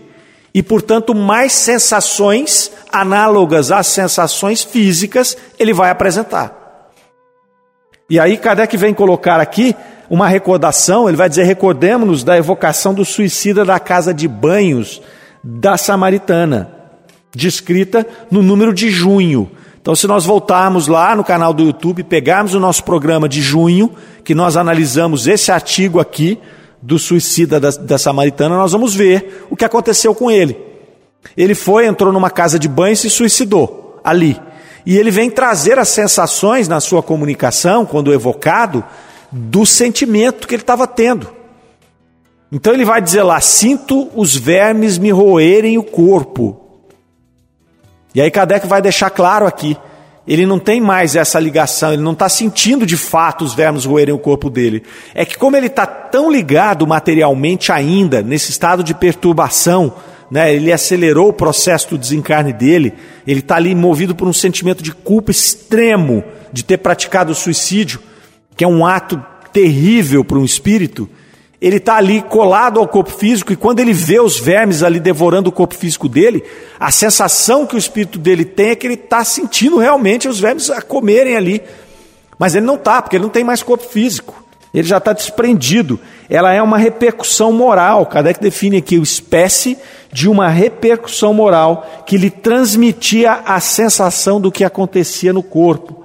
e, 0.53 0.61
portanto, 0.61 1.15
mais 1.15 1.51
sensações 1.53 2.71
análogas 2.91 3.71
às 3.71 3.87
sensações 3.87 4.63
físicas 4.63 5.35
ele 5.57 5.73
vai 5.73 5.89
apresentar. 5.89 6.91
E 8.09 8.19
aí 8.19 8.37
Kardec 8.37 8.75
vem 8.77 8.93
colocar 8.93 9.39
aqui 9.39 9.75
uma 10.09 10.27
recordação, 10.27 11.07
ele 11.07 11.17
vai 11.17 11.29
dizer: 11.29 11.43
recordemos-nos 11.43 12.23
da 12.23 12.37
evocação 12.37 12.93
do 12.93 13.05
suicida 13.05 13.63
da 13.63 13.79
casa 13.79 14.13
de 14.13 14.27
banhos 14.27 15.01
da 15.43 15.77
Samaritana, 15.77 16.69
descrita 17.33 18.05
no 18.29 18.43
número 18.43 18.73
de 18.73 18.91
junho. 18.91 19.49
Então, 19.81 19.95
se 19.95 20.05
nós 20.05 20.25
voltarmos 20.25 20.87
lá 20.87 21.15
no 21.15 21.23
canal 21.23 21.53
do 21.53 21.63
YouTube, 21.63 22.03
pegarmos 22.03 22.53
o 22.53 22.59
nosso 22.59 22.83
programa 22.83 23.27
de 23.27 23.41
junho, 23.41 23.91
que 24.23 24.35
nós 24.35 24.55
analisamos 24.55 25.27
esse 25.27 25.51
artigo 25.51 25.99
aqui, 25.99 26.39
do 26.81 26.97
suicida 26.97 27.59
da, 27.59 27.69
da 27.69 27.97
samaritana, 27.97 28.57
nós 28.57 28.71
vamos 28.71 28.95
ver 28.95 29.45
o 29.49 29.55
que 29.55 29.65
aconteceu 29.65 30.15
com 30.15 30.31
ele. 30.31 30.57
Ele 31.37 31.53
foi, 31.53 31.85
entrou 31.85 32.11
numa 32.11 32.29
casa 32.29 32.57
de 32.57 32.67
banho 32.67 32.93
e 32.93 32.97
se 32.97 33.09
suicidou 33.09 33.99
ali. 34.03 34.39
E 34.85 34.97
ele 34.97 35.11
vem 35.11 35.29
trazer 35.29 35.77
as 35.77 35.89
sensações 35.89 36.67
na 36.67 36.79
sua 36.79 37.03
comunicação, 37.03 37.85
quando 37.85 38.13
evocado, 38.13 38.83
do 39.31 39.65
sentimento 39.65 40.47
que 40.47 40.55
ele 40.55 40.63
estava 40.63 40.87
tendo. 40.87 41.27
Então 42.51 42.73
ele 42.73 42.83
vai 42.83 43.01
dizer 43.01 43.23
lá: 43.23 43.39
sinto 43.39 44.09
os 44.15 44.35
vermes 44.35 44.97
me 44.97 45.11
roerem 45.11 45.77
o 45.77 45.83
corpo. 45.83 46.60
E 48.13 48.21
aí 48.21 48.29
Kardec 48.29 48.67
vai 48.67 48.81
deixar 48.81 49.09
claro 49.09 49.45
aqui 49.45 49.77
ele 50.27 50.45
não 50.45 50.59
tem 50.59 50.79
mais 50.79 51.15
essa 51.15 51.39
ligação, 51.39 51.93
ele 51.93 52.01
não 52.01 52.13
está 52.13 52.29
sentindo 52.29 52.85
de 52.85 52.95
fato 52.95 53.43
os 53.43 53.53
vermes 53.53 53.85
roerem 53.85 54.13
o 54.13 54.19
corpo 54.19 54.49
dele. 54.49 54.83
É 55.15 55.25
que, 55.25 55.37
como 55.37 55.57
ele 55.57 55.67
está 55.67 55.85
tão 55.85 56.31
ligado 56.31 56.85
materialmente 56.85 57.71
ainda, 57.71 58.21
nesse 58.21 58.51
estado 58.51 58.83
de 58.83 58.93
perturbação, 58.93 59.93
né, 60.29 60.53
ele 60.53 60.71
acelerou 60.71 61.29
o 61.29 61.33
processo 61.33 61.89
do 61.89 61.97
desencarne 61.97 62.53
dele, 62.53 62.93
ele 63.25 63.39
está 63.39 63.55
ali 63.55 63.73
movido 63.73 64.15
por 64.15 64.27
um 64.27 64.33
sentimento 64.33 64.83
de 64.83 64.93
culpa 64.93 65.31
extremo 65.31 66.23
de 66.53 66.63
ter 66.63 66.77
praticado 66.77 67.31
o 67.31 67.35
suicídio, 67.35 67.99
que 68.55 68.63
é 68.63 68.67
um 68.67 68.85
ato 68.85 69.21
terrível 69.51 70.23
para 70.23 70.37
um 70.37 70.45
espírito 70.45 71.09
ele 71.61 71.77
está 71.77 71.97
ali 71.97 72.21
colado 72.23 72.79
ao 72.79 72.87
corpo 72.87 73.11
físico 73.11 73.53
e 73.53 73.55
quando 73.55 73.79
ele 73.79 73.93
vê 73.93 74.19
os 74.19 74.39
vermes 74.39 74.81
ali 74.81 74.99
devorando 74.99 75.49
o 75.49 75.53
corpo 75.53 75.75
físico 75.75 76.09
dele, 76.09 76.43
a 76.79 76.89
sensação 76.89 77.67
que 77.67 77.75
o 77.75 77.77
espírito 77.77 78.17
dele 78.17 78.43
tem 78.43 78.71
é 78.71 78.75
que 78.75 78.87
ele 78.87 78.95
está 78.95 79.23
sentindo 79.23 79.77
realmente 79.77 80.27
os 80.27 80.39
vermes 80.39 80.71
a 80.71 80.81
comerem 80.81 81.37
ali. 81.37 81.61
Mas 82.39 82.55
ele 82.55 82.65
não 82.65 82.73
está, 82.73 82.99
porque 82.99 83.15
ele 83.15 83.23
não 83.23 83.29
tem 83.29 83.43
mais 83.43 83.61
corpo 83.61 83.83
físico. 83.83 84.43
Ele 84.73 84.87
já 84.87 84.97
está 84.97 85.13
desprendido. 85.13 85.99
Ela 86.27 86.51
é 86.51 86.63
uma 86.63 86.79
repercussão 86.79 87.51
moral. 87.51 88.07
Kardec 88.07 88.41
define 88.41 88.77
aqui 88.77 88.97
o 88.97 89.03
espécie 89.03 89.77
de 90.11 90.27
uma 90.27 90.47
repercussão 90.47 91.31
moral 91.31 92.03
que 92.07 92.17
lhe 92.17 92.31
transmitia 92.31 93.33
a 93.45 93.59
sensação 93.59 94.41
do 94.41 94.51
que 94.51 94.63
acontecia 94.63 95.31
no 95.31 95.43
corpo. 95.43 96.03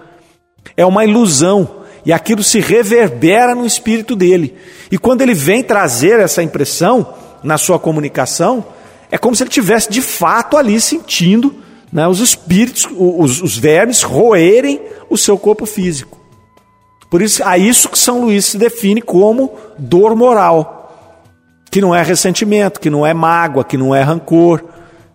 É 0.77 0.85
uma 0.85 1.05
ilusão 1.05 1.86
e 2.07 2.13
aquilo 2.13 2.45
se 2.45 2.61
reverbera 2.61 3.53
no 3.53 3.67
espírito 3.67 4.15
dele. 4.15 4.55
E 4.93 4.97
quando 4.97 5.23
ele 5.23 5.35
vem 5.35 5.61
trazer 5.61 6.21
essa 6.21 6.41
impressão 6.41 7.15
na 7.43 7.59
sua 7.59 7.81
comunicação, 7.81 8.65
é 9.11 9.19
como 9.19 9.35
se 9.35 9.43
ele 9.43 9.51
tivesse 9.51 9.91
de 9.91 10.01
fato 10.01 10.57
ali 10.57 10.81
sentindo 10.81 11.53
né, 11.93 12.07
os 12.07 12.21
espíritos, 12.21 12.89
os, 12.97 13.43
os 13.43 13.59
vermes 13.59 14.03
roerem 14.03 14.81
o 15.11 15.19
seu 15.19 15.37
corpo 15.37 15.67
físico. 15.67 16.17
Por 17.11 17.21
isso, 17.21 17.43
a 17.45 17.59
isso 17.59 17.89
que 17.89 17.99
São 17.99 18.21
Luís 18.21 18.45
se 18.45 18.59
define 18.59 19.03
como 19.03 19.53
dor 19.77 20.15
moral, 20.15 21.23
que 21.73 21.81
não 21.81 21.93
é 21.93 22.03
ressentimento, 22.05 22.79
que 22.79 22.91
não 22.91 23.05
é 23.05 23.13
mágoa, 23.13 23.65
que 23.65 23.77
não 23.77 23.93
é 23.93 24.03
rancor. 24.03 24.63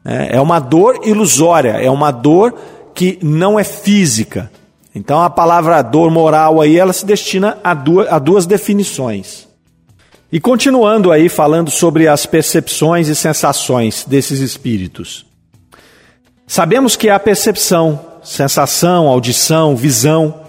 Né, 0.03 0.27
é 0.31 0.41
uma 0.41 0.59
dor 0.59 0.99
ilusória, 1.05 1.71
é 1.71 1.89
uma 1.89 2.11
dor 2.11 2.53
que 2.93 3.17
não 3.21 3.57
é 3.57 3.63
física, 3.63 4.51
então 4.93 5.21
a 5.21 5.29
palavra 5.29 5.81
dor 5.81 6.11
moral 6.11 6.59
aí 6.59 6.77
ela 6.77 6.91
se 6.91 7.05
destina 7.05 7.57
a 7.63 7.73
duas, 7.73 8.11
a 8.11 8.19
duas 8.19 8.45
definições. 8.45 9.47
E 10.31 10.39
continuando 10.39 11.11
aí 11.11 11.29
falando 11.29 11.69
sobre 11.69 12.07
as 12.07 12.25
percepções 12.25 13.07
e 13.07 13.15
sensações 13.15 14.05
desses 14.05 14.39
espíritos. 14.39 15.25
Sabemos 16.47 16.95
que 16.95 17.09
a 17.09 17.19
percepção, 17.19 17.99
sensação, 18.23 19.07
audição, 19.07 19.75
visão, 19.75 20.41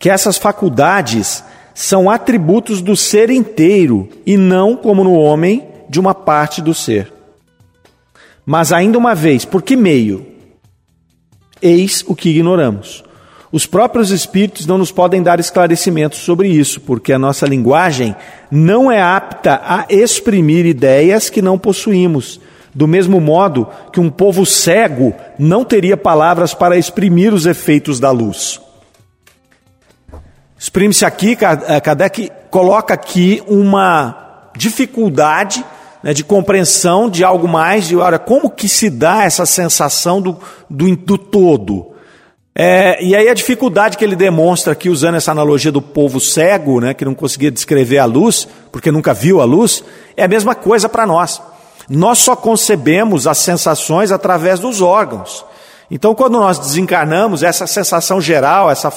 que 0.00 0.10
essas 0.10 0.36
faculdades 0.36 1.44
são 1.72 2.10
atributos 2.10 2.80
do 2.80 2.96
ser 2.96 3.30
inteiro 3.30 4.08
e 4.26 4.36
não, 4.36 4.76
como 4.76 5.04
no 5.04 5.14
homem, 5.14 5.66
de 5.88 6.00
uma 6.00 6.14
parte 6.14 6.60
do 6.60 6.74
ser. 6.74 7.12
Mas 8.44 8.72
ainda 8.72 8.98
uma 8.98 9.14
vez, 9.14 9.44
por 9.44 9.62
que 9.62 9.76
meio? 9.76 10.26
Eis 11.62 12.04
o 12.06 12.14
que 12.14 12.30
ignoramos. 12.30 13.03
Os 13.54 13.66
próprios 13.66 14.10
espíritos 14.10 14.66
não 14.66 14.76
nos 14.76 14.90
podem 14.90 15.22
dar 15.22 15.38
esclarecimentos 15.38 16.18
sobre 16.18 16.48
isso, 16.48 16.80
porque 16.80 17.12
a 17.12 17.18
nossa 17.20 17.46
linguagem 17.46 18.16
não 18.50 18.90
é 18.90 19.00
apta 19.00 19.62
a 19.64 19.86
exprimir 19.88 20.66
ideias 20.66 21.30
que 21.30 21.40
não 21.40 21.56
possuímos. 21.56 22.40
Do 22.74 22.88
mesmo 22.88 23.20
modo 23.20 23.68
que 23.92 24.00
um 24.00 24.10
povo 24.10 24.44
cego 24.44 25.14
não 25.38 25.64
teria 25.64 25.96
palavras 25.96 26.52
para 26.52 26.76
exprimir 26.76 27.32
os 27.32 27.46
efeitos 27.46 28.00
da 28.00 28.10
luz. 28.10 28.60
Exprime-se 30.58 31.04
aqui, 31.04 31.38
eh, 31.40 31.80
Kardec 31.80 32.32
coloca 32.50 32.92
aqui 32.92 33.40
uma 33.46 34.50
dificuldade 34.56 35.64
né, 36.02 36.12
de 36.12 36.24
compreensão 36.24 37.08
de 37.08 37.22
algo 37.22 37.46
mais, 37.46 37.86
de 37.86 37.94
olha, 37.94 38.18
como 38.18 38.50
que 38.50 38.68
se 38.68 38.90
dá 38.90 39.22
essa 39.22 39.46
sensação 39.46 40.20
do, 40.20 40.40
do, 40.68 40.96
do 40.96 41.16
todo? 41.16 41.93
É, 42.56 43.02
e 43.02 43.16
aí 43.16 43.28
a 43.28 43.34
dificuldade 43.34 43.98
que 43.98 44.04
ele 44.04 44.14
demonstra 44.14 44.72
aqui, 44.72 44.88
usando 44.88 45.16
essa 45.16 45.32
analogia 45.32 45.72
do 45.72 45.82
povo 45.82 46.20
cego, 46.20 46.80
né, 46.80 46.94
que 46.94 47.04
não 47.04 47.14
conseguia 47.14 47.50
descrever 47.50 47.98
a 47.98 48.04
luz, 48.04 48.46
porque 48.70 48.92
nunca 48.92 49.12
viu 49.12 49.40
a 49.40 49.44
luz, 49.44 49.82
é 50.16 50.22
a 50.22 50.28
mesma 50.28 50.54
coisa 50.54 50.88
para 50.88 51.04
nós. 51.04 51.42
Nós 51.88 52.18
só 52.18 52.36
concebemos 52.36 53.26
as 53.26 53.38
sensações 53.38 54.12
através 54.12 54.60
dos 54.60 54.80
órgãos. 54.80 55.44
Então, 55.90 56.14
quando 56.14 56.38
nós 56.38 56.58
desencarnamos, 56.58 57.42
essa 57.42 57.66
sensação 57.66 58.20
geral, 58.20 58.70
essa 58.70 58.90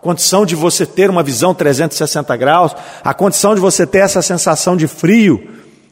condição 0.00 0.44
de 0.44 0.56
você 0.56 0.84
ter 0.84 1.08
uma 1.08 1.22
visão 1.22 1.54
360 1.54 2.36
graus, 2.36 2.74
a 3.04 3.14
condição 3.14 3.54
de 3.54 3.60
você 3.60 3.86
ter 3.86 3.98
essa 3.98 4.22
sensação 4.22 4.76
de 4.76 4.88
frio, 4.88 5.48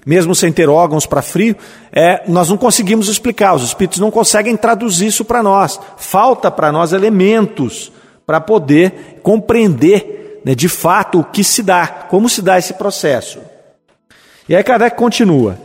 mesmo 0.06 0.34
sem 0.34 0.52
ter 0.52 0.68
órgãos 0.68 1.06
para 1.06 1.22
frio, 1.22 1.56
é, 1.92 2.22
nós 2.28 2.48
não 2.48 2.56
conseguimos 2.56 3.08
explicar, 3.08 3.54
os 3.54 3.62
espíritos 3.62 3.98
não 3.98 4.10
conseguem 4.10 4.56
traduzir 4.56 5.06
isso 5.06 5.24
para 5.24 5.42
nós. 5.42 5.78
Falta 5.96 6.50
para 6.50 6.72
nós 6.72 6.92
elementos 6.92 7.92
para 8.26 8.40
poder 8.40 9.20
compreender 9.22 10.40
né, 10.44 10.54
de 10.54 10.68
fato 10.68 11.20
o 11.20 11.24
que 11.24 11.44
se 11.44 11.62
dá, 11.62 11.86
como 11.86 12.28
se 12.28 12.40
dá 12.40 12.58
esse 12.58 12.74
processo. 12.74 13.40
E 14.48 14.54
aí 14.54 14.62
Kardec 14.62 14.96
continua. 14.96 15.58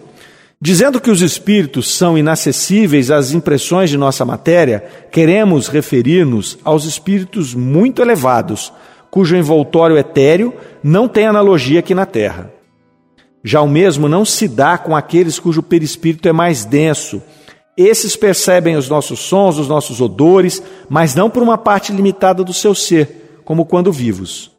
Dizendo 0.60 1.02
que 1.02 1.12
os 1.12 1.22
espíritos 1.22 1.96
são 1.96 2.18
inacessíveis 2.18 3.12
às 3.12 3.32
impressões 3.34 3.90
de 3.90 3.98
nossa 3.98 4.26
matéria, 4.26 4.84
queremos 5.12 5.68
referir-nos 5.68 6.58
aos 6.64 6.86
espíritos 6.86 7.54
muito 7.54 8.02
elevados, 8.02 8.72
cujo 9.12 9.36
envoltório 9.36 9.98
etéreo 9.98 10.54
não 10.82 11.08
tem 11.08 11.28
analogia 11.28 11.82
aqui 11.82 11.94
na 11.94 12.06
Terra. 12.06 12.52
Já 13.48 13.62
o 13.62 13.68
mesmo 13.68 14.10
não 14.10 14.26
se 14.26 14.48
dá 14.48 14.76
com 14.76 14.96
aqueles 14.96 15.38
cujo 15.38 15.62
perispírito 15.62 16.28
é 16.28 16.34
mais 16.34 16.66
denso. 16.66 17.22
Esses 17.78 18.16
percebem 18.16 18.76
os 18.76 18.90
nossos 18.90 19.20
sons, 19.20 19.60
os 19.60 19.68
nossos 19.68 20.02
odores, 20.02 20.64
mas 20.90 21.14
não 21.14 21.30
por 21.30 21.44
uma 21.44 21.56
parte 21.56 21.92
limitada 21.92 22.44
do 22.44 22.52
seu 22.52 22.74
ser, 22.74 23.40
como 23.46 23.64
quando 23.64 23.92
vivos. 23.92 24.50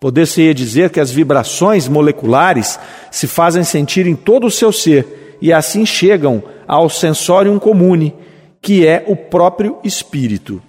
Poder-se-ia 0.00 0.54
dizer 0.54 0.88
que 0.88 1.00
as 1.00 1.10
vibrações 1.10 1.86
moleculares 1.86 2.80
se 3.10 3.26
fazem 3.26 3.62
sentir 3.62 4.06
em 4.06 4.16
todo 4.16 4.46
o 4.46 4.50
seu 4.50 4.72
ser 4.72 5.36
e 5.38 5.52
assim 5.52 5.84
chegam 5.84 6.42
ao 6.66 6.88
sensorium 6.88 7.58
comune, 7.58 8.14
que 8.62 8.86
é 8.86 9.04
o 9.06 9.14
próprio 9.14 9.76
espírito. 9.84 10.62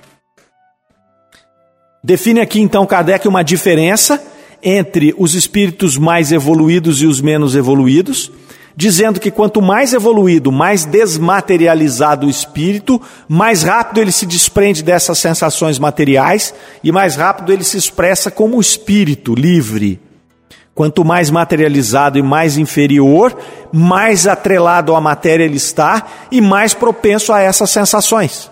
Define 2.04 2.42
aqui 2.42 2.60
então 2.60 2.86
Kardec 2.86 3.26
uma 3.30 3.44
diferença 3.44 4.22
entre 4.66 5.14
os 5.16 5.36
espíritos 5.36 5.96
mais 5.96 6.32
evoluídos 6.32 7.04
e 7.04 7.06
os 7.06 7.22
menos 7.22 7.56
evoluídos, 7.56 8.32
dizendo 8.76 9.20
que 9.20 9.30
quanto 9.30 9.62
mais 9.62 9.94
evoluído, 9.94 10.52
mais 10.52 10.84
desmaterializado 10.84 12.26
o 12.26 12.30
espírito, 12.30 13.00
mais 13.30 13.62
rápido 13.62 14.02
ele 14.02 14.12
se 14.12 14.26
desprende 14.26 14.82
dessas 14.82 15.20
sensações 15.20 15.78
materiais 15.78 16.52
e 16.84 16.92
mais 16.92 17.16
rápido 17.16 17.54
ele 17.54 17.64
se 17.64 17.78
expressa 17.78 18.32
como 18.32 18.60
espírito 18.60 19.36
livre. 19.36 20.00
Quanto 20.74 21.06
mais 21.06 21.30
materializado 21.30 22.18
e 22.18 22.24
mais 22.24 22.58
inferior, 22.58 23.38
mais 23.72 24.28
atrelado 24.28 24.96
à 24.96 25.00
matéria 25.00 25.46
ele 25.46 25.58
está 25.58 26.06
e 26.32 26.42
mais 26.42 26.74
propenso 26.74 27.32
a 27.32 27.40
essas 27.40 27.70
sensações. 27.70 28.52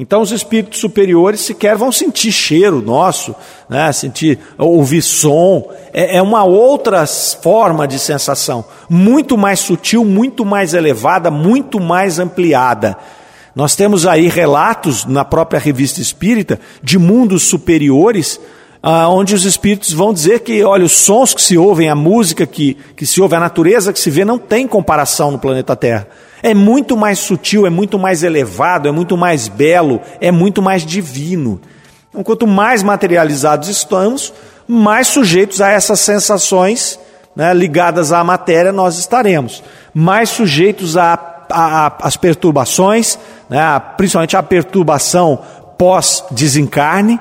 Então 0.00 0.22
os 0.22 0.30
espíritos 0.30 0.78
superiores 0.78 1.40
sequer 1.40 1.76
vão 1.76 1.90
sentir 1.90 2.30
cheiro 2.30 2.80
nosso, 2.80 3.34
né? 3.68 3.90
sentir, 3.90 4.38
ouvir 4.56 5.02
som. 5.02 5.72
É, 5.92 6.18
é 6.18 6.22
uma 6.22 6.44
outra 6.44 7.04
forma 7.04 7.84
de 7.84 7.98
sensação, 7.98 8.64
muito 8.88 9.36
mais 9.36 9.58
sutil, 9.58 10.04
muito 10.04 10.44
mais 10.44 10.72
elevada, 10.72 11.32
muito 11.32 11.80
mais 11.80 12.20
ampliada. 12.20 12.96
Nós 13.56 13.74
temos 13.74 14.06
aí 14.06 14.28
relatos 14.28 15.04
na 15.04 15.24
própria 15.24 15.58
revista 15.58 16.00
espírita 16.00 16.60
de 16.80 16.96
mundos 16.96 17.42
superiores, 17.42 18.40
ah, 18.82 19.08
onde 19.08 19.34
os 19.34 19.44
espíritos 19.44 19.92
vão 19.92 20.12
dizer 20.12 20.40
que, 20.40 20.62
olha, 20.62 20.84
os 20.84 20.92
sons 20.92 21.34
que 21.34 21.42
se 21.42 21.58
ouvem, 21.58 21.88
a 21.88 21.94
música 21.94 22.46
que, 22.46 22.76
que 22.96 23.04
se 23.04 23.20
ouve, 23.20 23.34
a 23.34 23.40
natureza 23.40 23.92
que 23.92 23.98
se 23.98 24.10
vê, 24.10 24.24
não 24.24 24.38
tem 24.38 24.66
comparação 24.66 25.30
no 25.30 25.38
planeta 25.38 25.74
Terra. 25.74 26.06
É 26.42 26.54
muito 26.54 26.96
mais 26.96 27.18
sutil, 27.18 27.66
é 27.66 27.70
muito 27.70 27.98
mais 27.98 28.22
elevado, 28.22 28.88
é 28.88 28.92
muito 28.92 29.16
mais 29.16 29.48
belo, 29.48 30.00
é 30.20 30.30
muito 30.30 30.62
mais 30.62 30.86
divino. 30.86 31.60
Então, 32.08 32.22
quanto 32.22 32.46
mais 32.46 32.82
materializados 32.82 33.68
estamos, 33.68 34.32
mais 34.66 35.08
sujeitos 35.08 35.60
a 35.60 35.70
essas 35.70 35.98
sensações 36.00 36.98
né, 37.38 37.54
ligadas 37.54 38.12
à 38.12 38.22
matéria 38.24 38.72
nós 38.72 38.98
estaremos. 38.98 39.62
Mais 39.94 40.28
sujeitos 40.28 40.96
às 40.96 42.16
perturbações, 42.16 43.18
né, 43.48 43.60
principalmente 43.96 44.36
a 44.36 44.42
perturbação 44.42 45.40
pós-desencarne, 45.78 47.20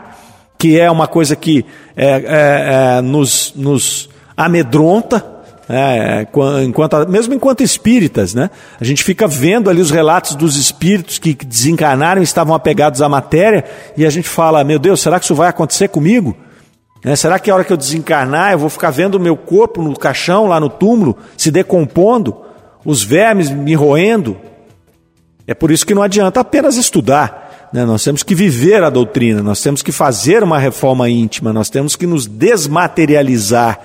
que 0.58 0.80
é 0.80 0.89
uma 0.89 1.08
coisa 1.08 1.36
que 1.36 1.65
é, 1.96 2.08
é, 2.08 2.98
é, 2.98 3.02
nos, 3.02 3.54
nos 3.56 4.10
amedronta, 4.36 5.24
é, 5.70 6.26
enquanto, 6.63 7.10
mesmo 7.10 7.34
enquanto 7.34 7.62
espíritas, 7.62 8.34
né? 8.34 8.50
A 8.80 8.84
gente 8.86 9.04
fica 9.04 9.28
vendo 9.28 9.70
ali 9.70 9.82
os 9.82 9.91
relatos 9.91 10.34
dos 10.36 10.56
espíritos 10.56 11.20
que 11.20 11.34
desencarnaram 11.34 12.22
e 12.22 12.24
estavam 12.24 12.56
apegados 12.56 13.02
à 13.02 13.10
matéria, 13.10 13.65
e 13.98 14.06
a 14.06 14.10
gente 14.10 14.30
fala: 14.30 14.63
Meu 14.63 14.80
Deus, 14.80 15.02
será 15.02 15.20
que 15.20 15.26
isso 15.26 15.36
vai 15.36 15.50
acontecer 15.50 15.89
comigo? 15.89 16.36
É, 17.04 17.15
será 17.15 17.38
que 17.38 17.52
a 17.52 17.56
hora 17.56 17.63
que 17.63 17.72
eu 17.72 17.78
desencarnar 17.78 18.54
eu 18.54 18.60
vou 18.60 18.70
ficar 18.70 18.89
vendo 18.89 19.15
o 19.15 19.20
meu 19.20 19.36
corpo 19.38 19.82
no 19.82 19.98
caixão, 19.98 20.48
lá 20.48 20.60
no 20.60 20.70
túmulo, 20.70 21.17
se 21.38 21.52
decompondo, 21.52 22.36
os 22.84 23.04
vermes 23.04 23.50
me 23.50 23.76
roendo? 23.76 24.38
É 25.46 25.54
por 25.54 25.70
isso 25.70 25.86
que 25.86 25.93
não 25.93 26.02
adianta 26.02 26.39
apenas 26.39 26.76
estudar. 26.76 27.46
Né? 27.71 27.86
Nós 27.86 28.03
temos 28.03 28.23
que 28.23 28.34
viver 28.34 28.84
a 28.84 28.89
doutrina, 28.89 29.43
nós 29.43 29.62
temos 29.62 29.82
que 29.82 29.91
fazer 29.91 30.43
uma 30.43 30.58
reforma 30.58 31.10
íntima, 31.10 31.51
nós 31.51 31.69
temos 31.69 31.95
que 31.95 32.08
nos 32.08 32.25
desmaterializar 32.25 33.80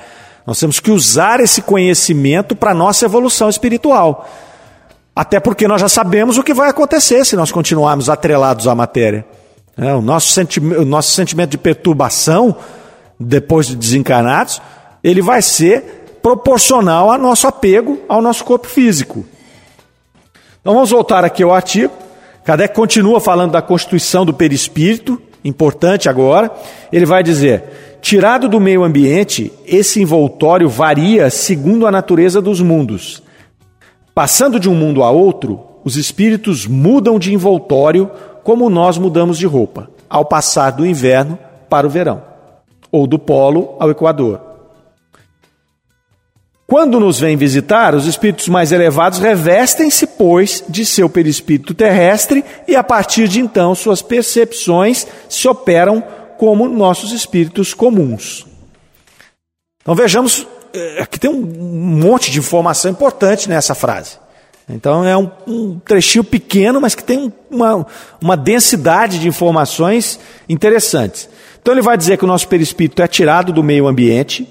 nós 0.46 0.58
temos 0.58 0.80
que 0.80 0.90
usar 0.90 1.40
esse 1.40 1.62
conhecimento 1.62 2.56
para 2.56 2.72
a 2.72 2.74
nossa 2.74 3.04
evolução 3.04 3.48
espiritual. 3.48 4.28
Até 5.14 5.38
porque 5.38 5.68
nós 5.68 5.80
já 5.80 5.88
sabemos 5.88 6.38
o 6.38 6.42
que 6.42 6.54
vai 6.54 6.68
acontecer 6.68 7.24
se 7.24 7.36
nós 7.36 7.52
continuarmos 7.52 8.08
atrelados 8.08 8.66
à 8.66 8.74
matéria. 8.74 9.24
É, 9.76 9.94
o, 9.94 10.02
nosso 10.02 10.40
o 10.78 10.84
nosso 10.84 11.12
sentimento 11.12 11.50
de 11.50 11.58
perturbação, 11.58 12.56
depois 13.18 13.66
de 13.66 13.76
desencarnados, 13.76 14.60
ele 15.02 15.22
vai 15.22 15.42
ser 15.42 16.18
proporcional 16.22 17.10
ao 17.10 17.18
nosso 17.18 17.46
apego 17.46 18.00
ao 18.08 18.22
nosso 18.22 18.44
corpo 18.44 18.66
físico. 18.66 19.24
Então 20.60 20.74
vamos 20.74 20.90
voltar 20.90 21.24
aqui 21.24 21.42
ao 21.42 21.52
artigo. 21.52 21.92
Kardec 22.44 22.74
continua 22.74 23.20
falando 23.20 23.52
da 23.52 23.62
constituição 23.62 24.24
do 24.26 24.34
perispírito, 24.34 25.20
importante 25.44 26.08
agora. 26.08 26.50
Ele 26.92 27.06
vai 27.06 27.22
dizer: 27.22 27.98
Tirado 28.00 28.48
do 28.48 28.60
meio 28.60 28.82
ambiente, 28.82 29.52
esse 29.66 30.02
envoltório 30.02 30.68
varia 30.68 31.30
segundo 31.30 31.86
a 31.86 31.90
natureza 31.90 32.42
dos 32.42 32.60
mundos. 32.60 33.22
Passando 34.14 34.58
de 34.58 34.68
um 34.68 34.74
mundo 34.74 35.02
a 35.04 35.10
outro, 35.10 35.60
os 35.84 35.96
espíritos 35.96 36.66
mudam 36.66 37.18
de 37.18 37.32
envoltório 37.32 38.10
como 38.42 38.68
nós 38.68 38.98
mudamos 38.98 39.38
de 39.38 39.46
roupa, 39.46 39.88
ao 40.10 40.24
passar 40.24 40.70
do 40.70 40.84
inverno 40.84 41.38
para 41.70 41.86
o 41.86 41.90
verão, 41.90 42.22
ou 42.90 43.06
do 43.06 43.18
polo 43.18 43.76
ao 43.78 43.90
equador. 43.90 44.51
Quando 46.72 46.98
nos 46.98 47.20
vêm 47.20 47.36
visitar, 47.36 47.94
os 47.94 48.06
espíritos 48.06 48.48
mais 48.48 48.72
elevados 48.72 49.18
revestem-se, 49.18 50.06
pois, 50.06 50.64
de 50.66 50.86
seu 50.86 51.06
perispírito 51.06 51.74
terrestre 51.74 52.42
e, 52.66 52.74
a 52.74 52.82
partir 52.82 53.28
de 53.28 53.40
então, 53.40 53.74
suas 53.74 54.00
percepções 54.00 55.06
se 55.28 55.46
operam 55.46 56.02
como 56.38 56.66
nossos 56.70 57.12
espíritos 57.12 57.74
comuns. 57.74 58.46
Então 59.82 59.94
vejamos 59.94 60.46
é, 60.72 61.02
aqui 61.02 61.20
tem 61.20 61.28
um 61.28 61.42
monte 61.42 62.30
de 62.30 62.38
informação 62.38 62.90
importante 62.90 63.50
nessa 63.50 63.74
frase. 63.74 64.16
Então 64.66 65.04
é 65.04 65.14
um, 65.14 65.30
um 65.46 65.78
trechinho 65.78 66.24
pequeno, 66.24 66.80
mas 66.80 66.94
que 66.94 67.04
tem 67.04 67.30
uma, 67.50 67.86
uma 68.18 68.34
densidade 68.34 69.18
de 69.18 69.28
informações 69.28 70.18
interessantes. 70.48 71.28
Então 71.60 71.74
ele 71.74 71.82
vai 71.82 71.98
dizer 71.98 72.16
que 72.16 72.24
o 72.24 72.28
nosso 72.28 72.48
perispírito 72.48 73.02
é 73.02 73.06
tirado 73.06 73.52
do 73.52 73.62
meio 73.62 73.86
ambiente, 73.86 74.48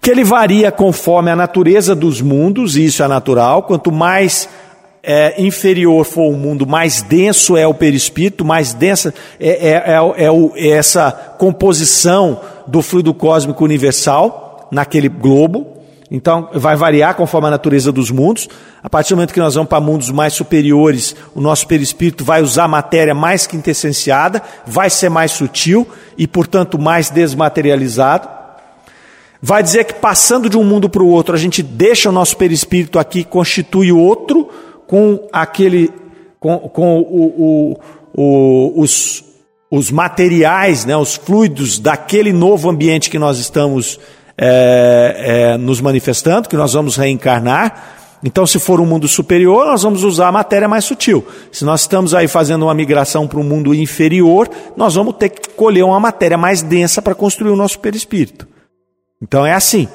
que 0.00 0.10
ele 0.10 0.24
varia 0.24 0.72
conforme 0.72 1.30
a 1.30 1.36
natureza 1.36 1.94
dos 1.94 2.20
mundos, 2.20 2.76
e 2.76 2.84
isso 2.86 3.02
é 3.02 3.08
natural. 3.08 3.64
Quanto 3.64 3.92
mais 3.92 4.48
é, 5.02 5.40
inferior 5.42 6.04
for 6.04 6.30
o 6.30 6.36
mundo, 6.36 6.66
mais 6.66 7.02
denso 7.02 7.56
é 7.56 7.66
o 7.66 7.74
perispírito, 7.74 8.44
mais 8.44 8.72
densa 8.72 9.14
é, 9.38 9.48
é, 9.48 9.72
é, 9.72 10.24
é, 10.24 10.30
o, 10.30 10.52
é 10.54 10.68
essa 10.68 11.10
composição 11.38 12.40
do 12.66 12.80
fluido 12.82 13.12
cósmico 13.12 13.64
universal 13.64 14.68
naquele 14.70 15.08
globo. 15.08 15.78
Então, 16.10 16.48
vai 16.52 16.74
variar 16.74 17.14
conforme 17.14 17.46
a 17.46 17.50
natureza 17.52 17.92
dos 17.92 18.10
mundos. 18.10 18.48
A 18.82 18.90
partir 18.90 19.10
do 19.10 19.16
momento 19.16 19.32
que 19.32 19.38
nós 19.38 19.54
vamos 19.54 19.68
para 19.68 19.80
mundos 19.80 20.10
mais 20.10 20.32
superiores, 20.32 21.14
o 21.36 21.40
nosso 21.40 21.66
perispírito 21.68 22.24
vai 22.24 22.42
usar 22.42 22.66
matéria 22.66 23.14
mais 23.14 23.46
quintessenciada, 23.46 24.42
vai 24.66 24.90
ser 24.90 25.08
mais 25.08 25.30
sutil 25.30 25.86
e, 26.18 26.26
portanto, 26.26 26.80
mais 26.80 27.10
desmaterializado. 27.10 28.39
Vai 29.42 29.62
dizer 29.62 29.84
que 29.84 29.94
passando 29.94 30.50
de 30.50 30.58
um 30.58 30.64
mundo 30.64 30.88
para 30.88 31.02
o 31.02 31.08
outro, 31.08 31.34
a 31.34 31.38
gente 31.38 31.62
deixa 31.62 32.10
o 32.10 32.12
nosso 32.12 32.36
perispírito 32.36 32.98
aqui, 32.98 33.24
constitui 33.24 33.90
outro, 33.90 34.48
com 34.86 35.28
aquele, 35.32 35.90
com, 36.38 36.58
com 36.58 36.98
o, 36.98 37.72
o, 37.72 37.80
o, 38.12 38.82
os, 38.82 39.24
os 39.70 39.90
materiais, 39.90 40.84
né, 40.84 40.96
os 40.96 41.14
fluidos 41.14 41.78
daquele 41.78 42.32
novo 42.32 42.68
ambiente 42.68 43.08
que 43.08 43.18
nós 43.18 43.38
estamos 43.38 43.98
é, 44.36 45.52
é, 45.54 45.56
nos 45.56 45.80
manifestando, 45.80 46.48
que 46.48 46.56
nós 46.56 46.74
vamos 46.74 46.96
reencarnar. 46.96 47.96
Então, 48.22 48.46
se 48.46 48.58
for 48.58 48.78
um 48.78 48.84
mundo 48.84 49.08
superior, 49.08 49.64
nós 49.64 49.82
vamos 49.82 50.04
usar 50.04 50.28
a 50.28 50.32
matéria 50.32 50.68
mais 50.68 50.84
sutil. 50.84 51.26
Se 51.50 51.64
nós 51.64 51.82
estamos 51.82 52.12
aí 52.12 52.28
fazendo 52.28 52.64
uma 52.66 52.74
migração 52.74 53.26
para 53.26 53.38
um 53.38 53.42
mundo 53.44 53.74
inferior, 53.74 54.50
nós 54.76 54.94
vamos 54.94 55.14
ter 55.16 55.30
que 55.30 55.48
colher 55.50 55.84
uma 55.84 55.98
matéria 55.98 56.36
mais 56.36 56.60
densa 56.60 57.00
para 57.00 57.14
construir 57.14 57.50
o 57.50 57.56
nosso 57.56 57.78
perispírito. 57.78 58.46
Então 59.20 59.44
é 59.44 59.52
assim. 59.52 59.88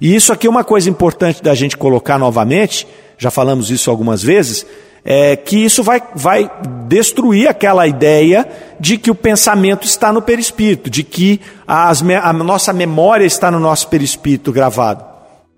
E 0.00 0.14
isso 0.14 0.32
aqui 0.32 0.46
é 0.46 0.50
uma 0.50 0.64
coisa 0.64 0.90
importante 0.90 1.42
da 1.42 1.54
gente 1.54 1.76
colocar 1.76 2.18
novamente, 2.18 2.86
já 3.16 3.30
falamos 3.30 3.70
isso 3.70 3.90
algumas 3.90 4.22
vezes, 4.22 4.66
é 5.04 5.36
que 5.36 5.56
isso 5.62 5.82
vai, 5.82 6.02
vai 6.14 6.50
destruir 6.88 7.46
aquela 7.46 7.86
ideia 7.86 8.48
de 8.80 8.96
que 8.96 9.10
o 9.10 9.14
pensamento 9.14 9.86
está 9.86 10.12
no 10.12 10.22
perispírito, 10.22 10.88
de 10.88 11.02
que 11.02 11.40
as, 11.66 12.02
a 12.02 12.32
nossa 12.32 12.72
memória 12.72 13.26
está 13.26 13.50
no 13.50 13.60
nosso 13.60 13.88
perispírito 13.88 14.50
gravado. 14.50 15.04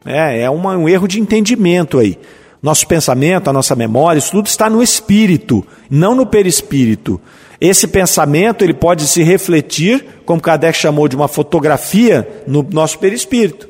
É, 0.05 0.43
é 0.43 0.51
uma, 0.51 0.77
um 0.77 0.89
erro 0.89 1.07
de 1.07 1.21
entendimento 1.21 1.99
aí. 1.99 2.19
Nosso 2.61 2.87
pensamento, 2.89 3.49
a 3.49 3.53
nossa 3.53 3.77
memória, 3.77 4.19
isso 4.19 4.33
tudo 4.33 4.47
está 4.47 4.69
no 4.69 4.83
espírito, 4.83 5.65
não 5.89 6.15
no 6.15 6.27
perispírito. 6.27 7.21
Esse 7.61 7.87
pensamento 7.87 8.62
ele 8.62 8.75
pode 8.75 9.07
se 9.07 9.23
refletir, 9.23 10.05
como 10.25 10.40
Kardec 10.40 10.77
chamou 10.77 11.09
de 11.09 11.16
uma 11.16 11.29
fotografia, 11.29 12.42
no 12.47 12.62
nosso 12.62 12.99
perispírito. 12.99 13.69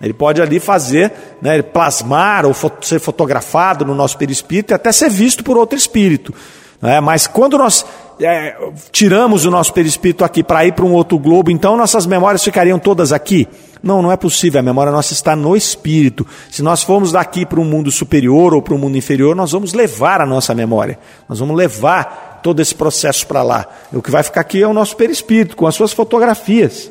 Ele 0.00 0.14
pode 0.14 0.40
ali 0.40 0.58
fazer, 0.58 1.12
né, 1.42 1.60
plasmar 1.60 2.46
ou 2.46 2.54
ser 2.80 2.98
fotografado 2.98 3.84
no 3.84 3.94
nosso 3.94 4.16
perispírito 4.16 4.72
e 4.72 4.74
até 4.74 4.90
ser 4.92 5.10
visto 5.10 5.44
por 5.44 5.58
outro 5.58 5.76
espírito. 5.76 6.32
Né? 6.80 6.98
Mas 7.00 7.26
quando 7.26 7.58
nós 7.58 7.84
é, 8.18 8.56
tiramos 8.90 9.44
o 9.44 9.50
nosso 9.50 9.74
perispírito 9.74 10.24
aqui 10.24 10.42
para 10.42 10.64
ir 10.64 10.72
para 10.72 10.86
um 10.86 10.92
outro 10.92 11.18
globo, 11.18 11.50
então 11.50 11.76
nossas 11.76 12.06
memórias 12.06 12.42
ficariam 12.42 12.78
todas 12.78 13.12
aqui? 13.12 13.46
Não, 13.82 14.00
não 14.00 14.12
é 14.12 14.16
possível. 14.16 14.60
A 14.60 14.62
memória 14.62 14.92
nossa 14.92 15.12
está 15.12 15.34
no 15.34 15.56
espírito. 15.56 16.26
Se 16.50 16.62
nós 16.62 16.82
formos 16.82 17.12
daqui 17.12 17.44
para 17.44 17.60
um 17.60 17.64
mundo 17.64 17.90
superior 17.90 18.54
ou 18.54 18.62
para 18.62 18.74
um 18.74 18.78
mundo 18.78 18.96
inferior, 18.96 19.34
nós 19.34 19.52
vamos 19.52 19.72
levar 19.72 20.20
a 20.20 20.26
nossa 20.26 20.54
memória. 20.54 20.98
Nós 21.28 21.38
vamos 21.38 21.56
levar 21.56 22.29
todo 22.42 22.60
esse 22.60 22.74
processo 22.74 23.26
para 23.26 23.42
lá. 23.42 23.66
O 23.92 24.02
que 24.02 24.10
vai 24.10 24.22
ficar 24.22 24.40
aqui 24.40 24.62
é 24.62 24.66
o 24.66 24.72
nosso 24.72 24.96
perispírito, 24.96 25.56
com 25.56 25.66
as 25.66 25.74
suas 25.74 25.92
fotografias. 25.92 26.90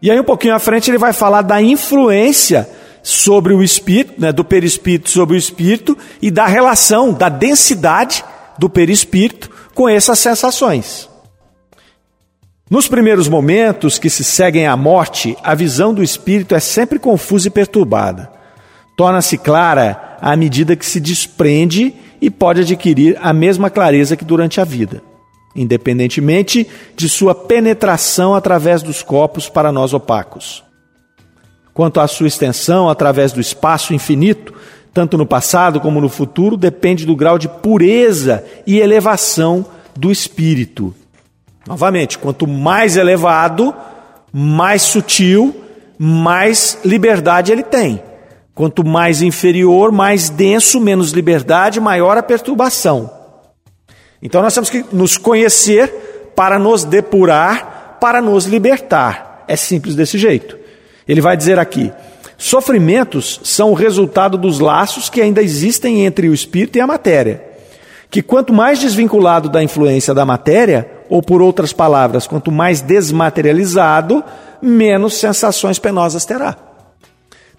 E 0.00 0.10
aí, 0.10 0.20
um 0.20 0.24
pouquinho 0.24 0.54
à 0.54 0.58
frente, 0.58 0.90
ele 0.90 0.98
vai 0.98 1.12
falar 1.12 1.42
da 1.42 1.60
influência 1.62 2.68
sobre 3.02 3.52
o 3.52 3.62
espírito, 3.62 4.20
né, 4.20 4.32
do 4.32 4.44
perispírito 4.44 5.10
sobre 5.10 5.36
o 5.36 5.38
espírito 5.38 5.96
e 6.22 6.30
da 6.30 6.46
relação, 6.46 7.12
da 7.12 7.28
densidade 7.28 8.24
do 8.58 8.68
perispírito 8.68 9.50
com 9.74 9.88
essas 9.88 10.18
sensações. 10.18 11.08
Nos 12.70 12.88
primeiros 12.88 13.28
momentos 13.28 13.98
que 13.98 14.08
se 14.08 14.24
seguem 14.24 14.66
à 14.66 14.74
morte, 14.74 15.36
a 15.42 15.54
visão 15.54 15.92
do 15.92 16.02
espírito 16.02 16.54
é 16.54 16.60
sempre 16.60 16.98
confusa 16.98 17.48
e 17.48 17.50
perturbada. 17.50 18.30
Torna-se 18.96 19.36
clara 19.36 20.16
à 20.20 20.34
medida 20.34 20.74
que 20.74 20.86
se 20.86 20.98
desprende 20.98 21.94
e 22.24 22.30
pode 22.30 22.62
adquirir 22.62 23.16
a 23.20 23.32
mesma 23.32 23.70
clareza 23.70 24.16
que 24.16 24.24
durante 24.24 24.60
a 24.60 24.64
vida 24.64 25.02
independentemente 25.54 26.66
de 26.96 27.08
sua 27.08 27.34
penetração 27.34 28.34
através 28.34 28.82
dos 28.82 29.02
corpos 29.02 29.48
para 29.48 29.70
nós 29.70 29.94
opacos. 29.94 30.64
Quanto 31.72 32.00
à 32.00 32.08
sua 32.08 32.26
extensão 32.26 32.88
através 32.88 33.32
do 33.32 33.40
espaço 33.40 33.94
infinito, 33.94 34.54
tanto 34.92 35.18
no 35.18 35.26
passado 35.26 35.80
como 35.80 36.00
no 36.00 36.08
futuro, 36.08 36.56
depende 36.56 37.04
do 37.06 37.16
grau 37.16 37.38
de 37.38 37.48
pureza 37.48 38.44
e 38.66 38.78
elevação 38.78 39.64
do 39.96 40.10
espírito. 40.10 40.94
Novamente, 41.66 42.18
quanto 42.18 42.46
mais 42.46 42.96
elevado, 42.96 43.74
mais 44.32 44.82
sutil, 44.82 45.54
mais 45.98 46.78
liberdade 46.84 47.50
ele 47.50 47.62
tem. 47.62 48.02
Quanto 48.54 48.86
mais 48.86 49.20
inferior, 49.20 49.90
mais 49.90 50.28
denso, 50.28 50.80
menos 50.80 51.10
liberdade, 51.10 51.80
maior 51.80 52.16
a 52.16 52.22
perturbação. 52.22 53.10
Então 54.22 54.40
nós 54.40 54.54
temos 54.54 54.70
que 54.70 54.84
nos 54.92 55.18
conhecer 55.18 56.32
para 56.36 56.58
nos 56.58 56.84
depurar, 56.84 57.98
para 58.00 58.22
nos 58.22 58.46
libertar. 58.46 59.44
É 59.48 59.56
simples 59.56 59.94
desse 59.94 60.16
jeito. 60.16 60.56
Ele 61.06 61.20
vai 61.20 61.36
dizer 61.36 61.58
aqui: 61.58 61.92
sofrimentos 62.38 63.40
são 63.42 63.72
o 63.72 63.74
resultado 63.74 64.38
dos 64.38 64.60
laços 64.60 65.10
que 65.10 65.20
ainda 65.20 65.42
existem 65.42 66.06
entre 66.06 66.28
o 66.28 66.34
espírito 66.34 66.78
e 66.78 66.80
a 66.80 66.86
matéria. 66.86 67.42
Que 68.08 68.22
quanto 68.22 68.52
mais 68.52 68.78
desvinculado 68.78 69.48
da 69.48 69.62
influência 69.62 70.14
da 70.14 70.24
matéria, 70.24 70.88
ou 71.10 71.20
por 71.20 71.42
outras 71.42 71.72
palavras, 71.72 72.26
quanto 72.26 72.52
mais 72.52 72.80
desmaterializado, 72.80 74.22
menos 74.62 75.18
sensações 75.18 75.80
penosas 75.80 76.24
terá. 76.24 76.73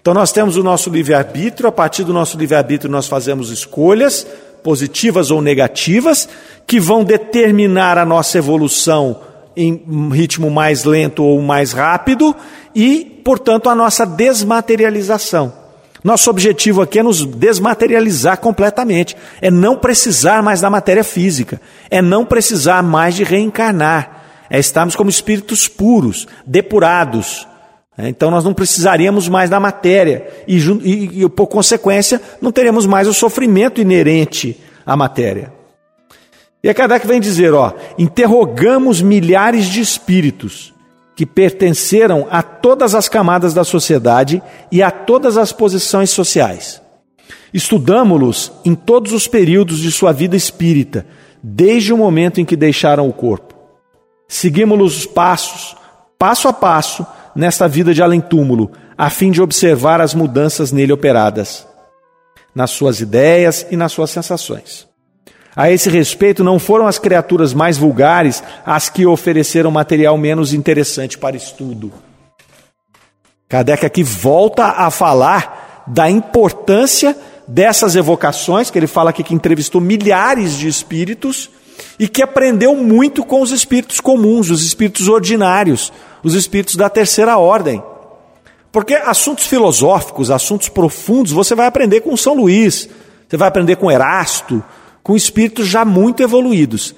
Então 0.06 0.14
nós 0.14 0.30
temos 0.30 0.56
o 0.56 0.62
nosso 0.62 0.88
livre-arbítrio, 0.88 1.68
a 1.68 1.72
partir 1.72 2.04
do 2.04 2.12
nosso 2.12 2.38
livre-arbítrio 2.38 2.88
nós 2.88 3.08
fazemos 3.08 3.50
escolhas, 3.50 4.24
positivas 4.62 5.32
ou 5.32 5.42
negativas, 5.42 6.28
que 6.64 6.78
vão 6.78 7.02
determinar 7.02 7.98
a 7.98 8.06
nossa 8.06 8.38
evolução 8.38 9.18
em 9.56 9.82
um 9.84 10.08
ritmo 10.10 10.48
mais 10.48 10.84
lento 10.84 11.24
ou 11.24 11.42
mais 11.42 11.72
rápido 11.72 12.36
e, 12.72 13.20
portanto, 13.24 13.68
a 13.68 13.74
nossa 13.74 14.06
desmaterialização. 14.06 15.52
Nosso 16.04 16.30
objetivo 16.30 16.82
aqui 16.82 17.00
é 17.00 17.02
nos 17.02 17.26
desmaterializar 17.26 18.38
completamente, 18.38 19.16
é 19.42 19.50
não 19.50 19.76
precisar 19.76 20.40
mais 20.40 20.60
da 20.60 20.70
matéria 20.70 21.02
física, 21.02 21.60
é 21.90 22.00
não 22.00 22.24
precisar 22.24 22.80
mais 22.80 23.16
de 23.16 23.24
reencarnar, 23.24 24.22
é 24.48 24.60
estarmos 24.60 24.94
como 24.94 25.10
espíritos 25.10 25.66
puros, 25.66 26.28
depurados, 26.46 27.44
então 27.98 28.30
nós 28.30 28.44
não 28.44 28.52
precisaríamos 28.52 29.28
mais 29.28 29.48
da 29.48 29.58
matéria 29.58 30.28
e, 30.46 30.58
e, 30.58 31.22
e, 31.22 31.28
por 31.28 31.46
consequência, 31.46 32.20
não 32.40 32.52
teremos 32.52 32.84
mais 32.84 33.08
o 33.08 33.14
sofrimento 33.14 33.80
inerente 33.80 34.60
à 34.84 34.94
matéria. 34.96 35.52
E 36.62 36.68
a 36.68 36.74
Kardec 36.74 37.06
vem 37.06 37.20
dizer, 37.20 37.54
ó, 37.54 37.72
interrogamos 37.96 39.00
milhares 39.00 39.66
de 39.66 39.80
espíritos 39.80 40.74
que 41.14 41.24
pertenceram 41.24 42.26
a 42.30 42.42
todas 42.42 42.94
as 42.94 43.08
camadas 43.08 43.54
da 43.54 43.64
sociedade 43.64 44.42
e 44.70 44.82
a 44.82 44.90
todas 44.90 45.38
as 45.38 45.50
posições 45.50 46.10
sociais. 46.10 46.82
Estudamos-los 47.54 48.52
em 48.64 48.74
todos 48.74 49.12
os 49.12 49.26
períodos 49.26 49.78
de 49.78 49.90
sua 49.90 50.12
vida 50.12 50.36
espírita, 50.36 51.06
desde 51.42 51.94
o 51.94 51.96
momento 51.96 52.40
em 52.40 52.44
que 52.44 52.56
deixaram 52.56 53.08
o 53.08 53.12
corpo. 53.12 53.54
Seguimos 54.28 54.98
os 54.98 55.06
passos, 55.06 55.74
passo 56.18 56.48
a 56.48 56.52
passo, 56.52 57.06
nesta 57.36 57.68
vida 57.68 57.92
de 57.92 58.02
além-túmulo, 58.02 58.72
a 58.96 59.10
fim 59.10 59.30
de 59.30 59.42
observar 59.42 60.00
as 60.00 60.14
mudanças 60.14 60.72
nele 60.72 60.92
operadas, 60.92 61.66
nas 62.54 62.70
suas 62.70 63.00
ideias 63.00 63.66
e 63.70 63.76
nas 63.76 63.92
suas 63.92 64.10
sensações. 64.10 64.86
A 65.54 65.70
esse 65.70 65.88
respeito, 65.88 66.42
não 66.42 66.58
foram 66.58 66.86
as 66.86 66.98
criaturas 66.98 67.54
mais 67.54 67.78
vulgares 67.78 68.42
as 68.64 68.88
que 68.88 69.06
ofereceram 69.06 69.70
material 69.70 70.18
menos 70.18 70.52
interessante 70.52 71.16
para 71.16 71.36
estudo. 71.36 71.92
Kardec 73.48 73.86
aqui 73.86 74.02
volta 74.02 74.64
a 74.64 74.90
falar 74.90 75.84
da 75.86 76.10
importância 76.10 77.16
dessas 77.46 77.94
evocações, 77.94 78.70
que 78.70 78.78
ele 78.78 78.86
fala 78.86 79.10
aqui 79.10 79.22
que 79.22 79.34
entrevistou 79.34 79.80
milhares 79.80 80.58
de 80.58 80.68
espíritos 80.68 81.48
e 81.98 82.08
que 82.08 82.22
aprendeu 82.22 82.74
muito 82.74 83.24
com 83.24 83.40
os 83.40 83.50
espíritos 83.50 84.00
comuns, 84.00 84.50
os 84.50 84.64
espíritos 84.64 85.08
ordinários, 85.08 85.92
os 86.26 86.34
espíritos 86.34 86.74
da 86.74 86.90
terceira 86.90 87.38
ordem. 87.38 87.80
Porque 88.72 88.94
assuntos 88.94 89.46
filosóficos, 89.46 90.28
assuntos 90.28 90.68
profundos, 90.68 91.30
você 91.30 91.54
vai 91.54 91.66
aprender 91.66 92.00
com 92.00 92.16
São 92.16 92.34
Luís, 92.34 92.88
você 93.28 93.36
vai 93.36 93.46
aprender 93.46 93.76
com 93.76 93.88
Erasto, 93.88 94.62
com 95.04 95.14
espíritos 95.14 95.68
já 95.68 95.84
muito 95.84 96.24
evoluídos. 96.24 96.96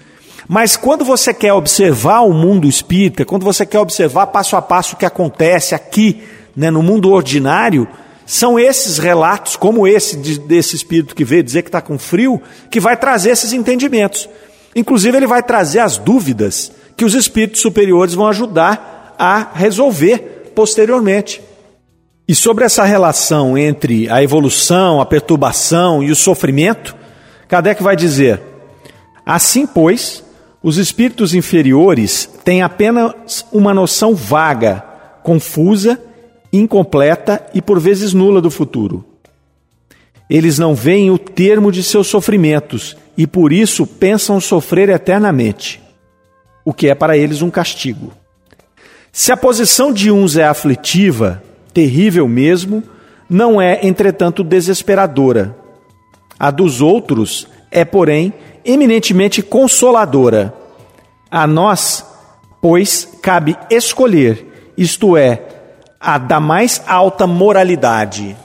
Mas 0.48 0.78
quando 0.78 1.04
você 1.04 1.34
quer 1.34 1.52
observar 1.52 2.22
o 2.22 2.32
mundo 2.32 2.66
espírita, 2.66 3.26
quando 3.26 3.44
você 3.44 3.66
quer 3.66 3.80
observar 3.80 4.28
passo 4.28 4.56
a 4.56 4.62
passo 4.62 4.94
o 4.94 4.98
que 4.98 5.04
acontece 5.04 5.74
aqui, 5.74 6.22
né, 6.56 6.70
no 6.70 6.82
mundo 6.82 7.10
ordinário, 7.10 7.86
são 8.24 8.58
esses 8.58 8.96
relatos, 8.96 9.56
como 9.56 9.86
esse 9.86 10.16
de, 10.16 10.38
desse 10.38 10.74
espírito 10.74 11.14
que 11.14 11.24
veio 11.24 11.42
dizer 11.42 11.60
que 11.60 11.68
está 11.68 11.82
com 11.82 11.98
frio, 11.98 12.40
que 12.70 12.80
vai 12.80 12.96
trazer 12.96 13.32
esses 13.32 13.52
entendimentos. 13.52 14.26
Inclusive, 14.74 15.18
ele 15.18 15.26
vai 15.26 15.42
trazer 15.42 15.80
as 15.80 15.98
dúvidas 15.98 16.72
que 16.96 17.04
os 17.04 17.12
espíritos 17.14 17.60
superiores 17.60 18.14
vão 18.14 18.26
ajudar 18.26 18.97
a 19.18 19.50
resolver 19.54 20.52
posteriormente. 20.54 21.42
E 22.26 22.34
sobre 22.34 22.64
essa 22.64 22.84
relação 22.84 23.56
entre 23.56 24.08
a 24.10 24.22
evolução, 24.22 25.00
a 25.00 25.06
perturbação 25.06 26.02
e 26.02 26.10
o 26.10 26.16
sofrimento, 26.16 26.94
Kardec 27.48 27.82
vai 27.82 27.96
dizer: 27.96 28.40
assim, 29.24 29.66
pois, 29.66 30.22
os 30.62 30.76
espíritos 30.76 31.34
inferiores 31.34 32.28
têm 32.44 32.62
apenas 32.62 33.46
uma 33.50 33.72
noção 33.72 34.14
vaga, 34.14 34.84
confusa, 35.22 36.00
incompleta 36.52 37.44
e 37.54 37.62
por 37.62 37.80
vezes 37.80 38.12
nula 38.12 38.40
do 38.40 38.50
futuro. 38.50 39.04
Eles 40.28 40.58
não 40.58 40.74
veem 40.74 41.10
o 41.10 41.18
termo 41.18 41.72
de 41.72 41.82
seus 41.82 42.06
sofrimentos 42.06 42.96
e 43.16 43.26
por 43.26 43.52
isso 43.52 43.86
pensam 43.86 44.38
sofrer 44.40 44.90
eternamente, 44.90 45.80
o 46.64 46.74
que 46.74 46.88
é 46.88 46.94
para 46.94 47.16
eles 47.16 47.40
um 47.40 47.50
castigo. 47.50 48.12
Se 49.18 49.32
a 49.32 49.36
posição 49.36 49.92
de 49.92 50.12
uns 50.12 50.36
é 50.36 50.44
aflitiva, 50.44 51.42
terrível 51.74 52.28
mesmo, 52.28 52.84
não 53.28 53.60
é, 53.60 53.84
entretanto, 53.84 54.44
desesperadora. 54.44 55.56
A 56.38 56.52
dos 56.52 56.80
outros 56.80 57.48
é, 57.68 57.84
porém, 57.84 58.32
eminentemente 58.64 59.42
consoladora. 59.42 60.54
A 61.28 61.48
nós, 61.48 62.06
pois, 62.62 63.08
cabe 63.20 63.58
escolher, 63.68 64.72
isto 64.76 65.16
é, 65.16 65.42
a 65.98 66.16
da 66.16 66.38
mais 66.38 66.80
alta 66.86 67.26
moralidade. 67.26 68.36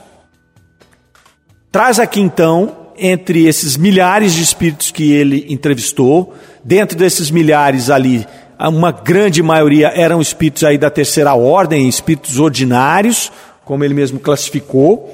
Traz 1.70 2.00
aqui 2.00 2.20
então, 2.20 2.88
entre 2.98 3.46
esses 3.46 3.76
milhares 3.76 4.32
de 4.32 4.42
espíritos 4.42 4.90
que 4.90 5.12
ele 5.12 5.46
entrevistou, 5.48 6.34
dentro 6.64 6.98
desses 6.98 7.30
milhares 7.30 7.90
ali, 7.90 8.26
uma 8.58 8.92
grande 8.92 9.42
maioria 9.42 9.88
eram 9.88 10.20
espíritos 10.20 10.64
aí 10.64 10.78
da 10.78 10.90
terceira 10.90 11.34
ordem, 11.34 11.88
espíritos 11.88 12.38
ordinários, 12.38 13.32
como 13.64 13.84
ele 13.84 13.94
mesmo 13.94 14.18
classificou. 14.18 15.12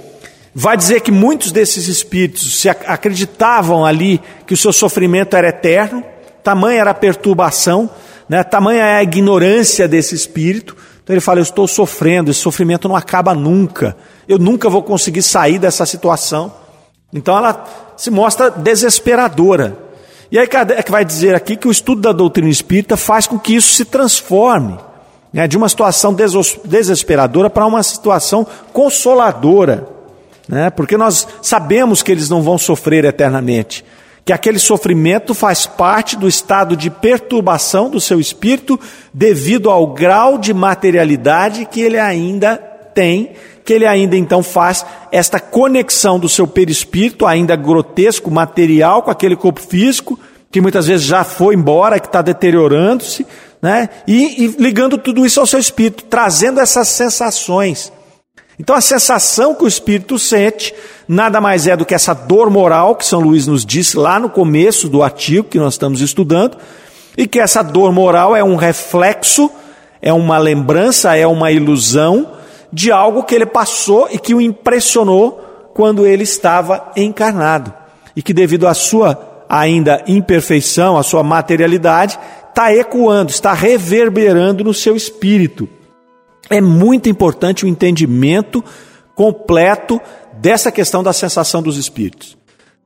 Vai 0.54 0.76
dizer 0.76 1.00
que 1.00 1.12
muitos 1.12 1.52
desses 1.52 1.86
espíritos 1.86 2.60
se 2.60 2.68
acreditavam 2.68 3.84
ali 3.84 4.20
que 4.46 4.54
o 4.54 4.56
seu 4.56 4.72
sofrimento 4.72 5.36
era 5.36 5.48
eterno, 5.48 6.02
tamanha 6.42 6.80
era 6.80 6.90
a 6.90 6.94
perturbação, 6.94 7.88
né, 8.28 8.42
tamanha 8.42 8.82
é 8.82 8.96
a 8.96 9.02
ignorância 9.02 9.86
desse 9.86 10.14
espírito. 10.14 10.76
Então 11.02 11.14
ele 11.14 11.20
fala: 11.20 11.38
Eu 11.38 11.44
estou 11.44 11.68
sofrendo, 11.68 12.30
esse 12.30 12.40
sofrimento 12.40 12.88
não 12.88 12.96
acaba 12.96 13.32
nunca, 13.34 13.96
eu 14.28 14.38
nunca 14.38 14.68
vou 14.68 14.82
conseguir 14.82 15.22
sair 15.22 15.58
dessa 15.58 15.86
situação. 15.86 16.52
Então 17.12 17.36
ela 17.36 17.64
se 17.96 18.10
mostra 18.10 18.50
desesperadora. 18.50 19.89
E 20.30 20.38
aí 20.38 20.46
Kardec 20.46 20.90
vai 20.90 21.04
dizer 21.04 21.34
aqui 21.34 21.56
que 21.56 21.66
o 21.66 21.72
estudo 21.72 22.02
da 22.02 22.12
doutrina 22.12 22.48
espírita 22.48 22.96
faz 22.96 23.26
com 23.26 23.38
que 23.38 23.54
isso 23.54 23.74
se 23.74 23.84
transforme 23.84 24.78
né, 25.32 25.48
de 25.48 25.56
uma 25.56 25.68
situação 25.68 26.14
desesperadora 26.64 27.50
para 27.50 27.66
uma 27.66 27.82
situação 27.82 28.46
consoladora. 28.72 29.88
Né, 30.48 30.70
porque 30.70 30.96
nós 30.96 31.26
sabemos 31.42 32.02
que 32.02 32.12
eles 32.12 32.28
não 32.28 32.42
vão 32.42 32.58
sofrer 32.58 33.04
eternamente. 33.04 33.84
Que 34.24 34.32
aquele 34.32 34.58
sofrimento 34.58 35.34
faz 35.34 35.66
parte 35.66 36.16
do 36.16 36.28
estado 36.28 36.76
de 36.76 36.90
perturbação 36.90 37.90
do 37.90 38.00
seu 38.00 38.20
espírito 38.20 38.78
devido 39.12 39.68
ao 39.70 39.88
grau 39.88 40.38
de 40.38 40.54
materialidade 40.54 41.66
que 41.66 41.80
ele 41.80 41.98
ainda 41.98 42.69
tem 42.94 43.32
que 43.64 43.74
ele 43.74 43.86
ainda 43.86 44.16
então 44.16 44.42
faz 44.42 44.84
esta 45.12 45.38
conexão 45.38 46.18
do 46.18 46.28
seu 46.28 46.46
perispírito, 46.46 47.24
ainda 47.24 47.54
grotesco, 47.54 48.30
material, 48.30 49.02
com 49.02 49.10
aquele 49.10 49.36
corpo 49.36 49.60
físico, 49.60 50.18
que 50.50 50.60
muitas 50.60 50.86
vezes 50.86 51.06
já 51.06 51.22
foi 51.22 51.54
embora, 51.54 52.00
que 52.00 52.06
está 52.06 52.20
deteriorando-se, 52.20 53.24
né? 53.62 53.88
E, 54.08 54.44
e 54.44 54.46
ligando 54.58 54.98
tudo 54.98 55.24
isso 55.24 55.38
ao 55.38 55.46
seu 55.46 55.60
espírito, 55.60 56.04
trazendo 56.04 56.58
essas 56.58 56.88
sensações. 56.88 57.92
Então 58.58 58.74
a 58.74 58.80
sensação 58.80 59.54
que 59.54 59.64
o 59.64 59.68
espírito 59.68 60.18
sente 60.18 60.74
nada 61.06 61.40
mais 61.40 61.66
é 61.66 61.76
do 61.76 61.86
que 61.86 61.94
essa 61.94 62.12
dor 62.12 62.50
moral 62.50 62.96
que 62.96 63.06
São 63.06 63.20
Luís 63.20 63.46
nos 63.46 63.64
disse 63.64 63.96
lá 63.96 64.18
no 64.18 64.28
começo 64.28 64.88
do 64.88 65.02
artigo 65.02 65.48
que 65.48 65.58
nós 65.58 65.74
estamos 65.74 66.00
estudando, 66.00 66.58
e 67.16 67.26
que 67.26 67.38
essa 67.38 67.62
dor 67.62 67.92
moral 67.92 68.34
é 68.34 68.42
um 68.42 68.56
reflexo, 68.56 69.50
é 70.02 70.12
uma 70.12 70.38
lembrança, 70.38 71.14
é 71.14 71.26
uma 71.26 71.52
ilusão 71.52 72.39
de 72.72 72.92
algo 72.92 73.24
que 73.24 73.34
ele 73.34 73.46
passou 73.46 74.08
e 74.10 74.18
que 74.18 74.34
o 74.34 74.40
impressionou 74.40 75.72
quando 75.74 76.06
ele 76.06 76.22
estava 76.22 76.92
encarnado. 76.96 77.72
E 78.14 78.22
que, 78.22 78.32
devido 78.32 78.66
à 78.66 78.74
sua 78.74 79.44
ainda 79.48 80.04
imperfeição, 80.06 80.96
à 80.96 81.02
sua 81.02 81.22
materialidade, 81.22 82.18
está 82.48 82.72
ecoando, 82.72 83.30
está 83.30 83.52
reverberando 83.52 84.62
no 84.62 84.72
seu 84.72 84.94
espírito. 84.94 85.68
É 86.48 86.60
muito 86.60 87.08
importante 87.08 87.64
o 87.64 87.68
entendimento 87.68 88.62
completo 89.14 90.00
dessa 90.34 90.70
questão 90.70 91.02
da 91.02 91.12
sensação 91.12 91.62
dos 91.62 91.76
espíritos. 91.76 92.36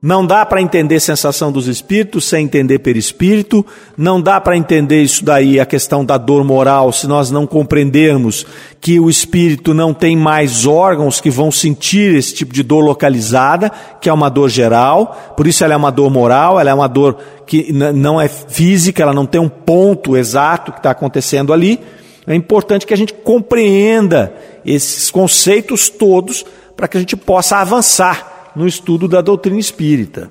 Não 0.06 0.26
dá 0.26 0.44
para 0.44 0.60
entender 0.60 1.00
sensação 1.00 1.50
dos 1.50 1.66
espíritos 1.66 2.26
sem 2.26 2.44
entender 2.44 2.80
perispírito, 2.80 3.64
não 3.96 4.20
dá 4.20 4.38
para 4.38 4.54
entender 4.54 5.02
isso 5.02 5.24
daí, 5.24 5.58
a 5.58 5.64
questão 5.64 6.04
da 6.04 6.18
dor 6.18 6.44
moral, 6.44 6.92
se 6.92 7.06
nós 7.06 7.30
não 7.30 7.46
compreendermos 7.46 8.44
que 8.82 9.00
o 9.00 9.08
espírito 9.08 9.72
não 9.72 9.94
tem 9.94 10.14
mais 10.14 10.66
órgãos 10.66 11.22
que 11.22 11.30
vão 11.30 11.50
sentir 11.50 12.14
esse 12.14 12.34
tipo 12.34 12.52
de 12.52 12.62
dor 12.62 12.80
localizada, 12.80 13.72
que 13.98 14.10
é 14.10 14.12
uma 14.12 14.28
dor 14.28 14.50
geral, 14.50 15.34
por 15.38 15.46
isso 15.46 15.64
ela 15.64 15.72
é 15.72 15.76
uma 15.78 15.90
dor 15.90 16.10
moral, 16.10 16.60
ela 16.60 16.68
é 16.68 16.74
uma 16.74 16.86
dor 16.86 17.16
que 17.46 17.72
não 17.72 18.20
é 18.20 18.28
física, 18.28 19.02
ela 19.02 19.14
não 19.14 19.24
tem 19.24 19.40
um 19.40 19.48
ponto 19.48 20.18
exato 20.18 20.70
que 20.70 20.80
está 20.80 20.90
acontecendo 20.90 21.50
ali. 21.50 21.80
É 22.26 22.34
importante 22.34 22.86
que 22.86 22.92
a 22.92 22.96
gente 22.98 23.14
compreenda 23.14 24.34
esses 24.66 25.10
conceitos 25.10 25.88
todos 25.88 26.44
para 26.76 26.86
que 26.86 26.98
a 26.98 27.00
gente 27.00 27.16
possa 27.16 27.56
avançar 27.56 28.33
no 28.54 28.66
estudo 28.66 29.08
da 29.08 29.20
doutrina 29.20 29.58
espírita. 29.58 30.30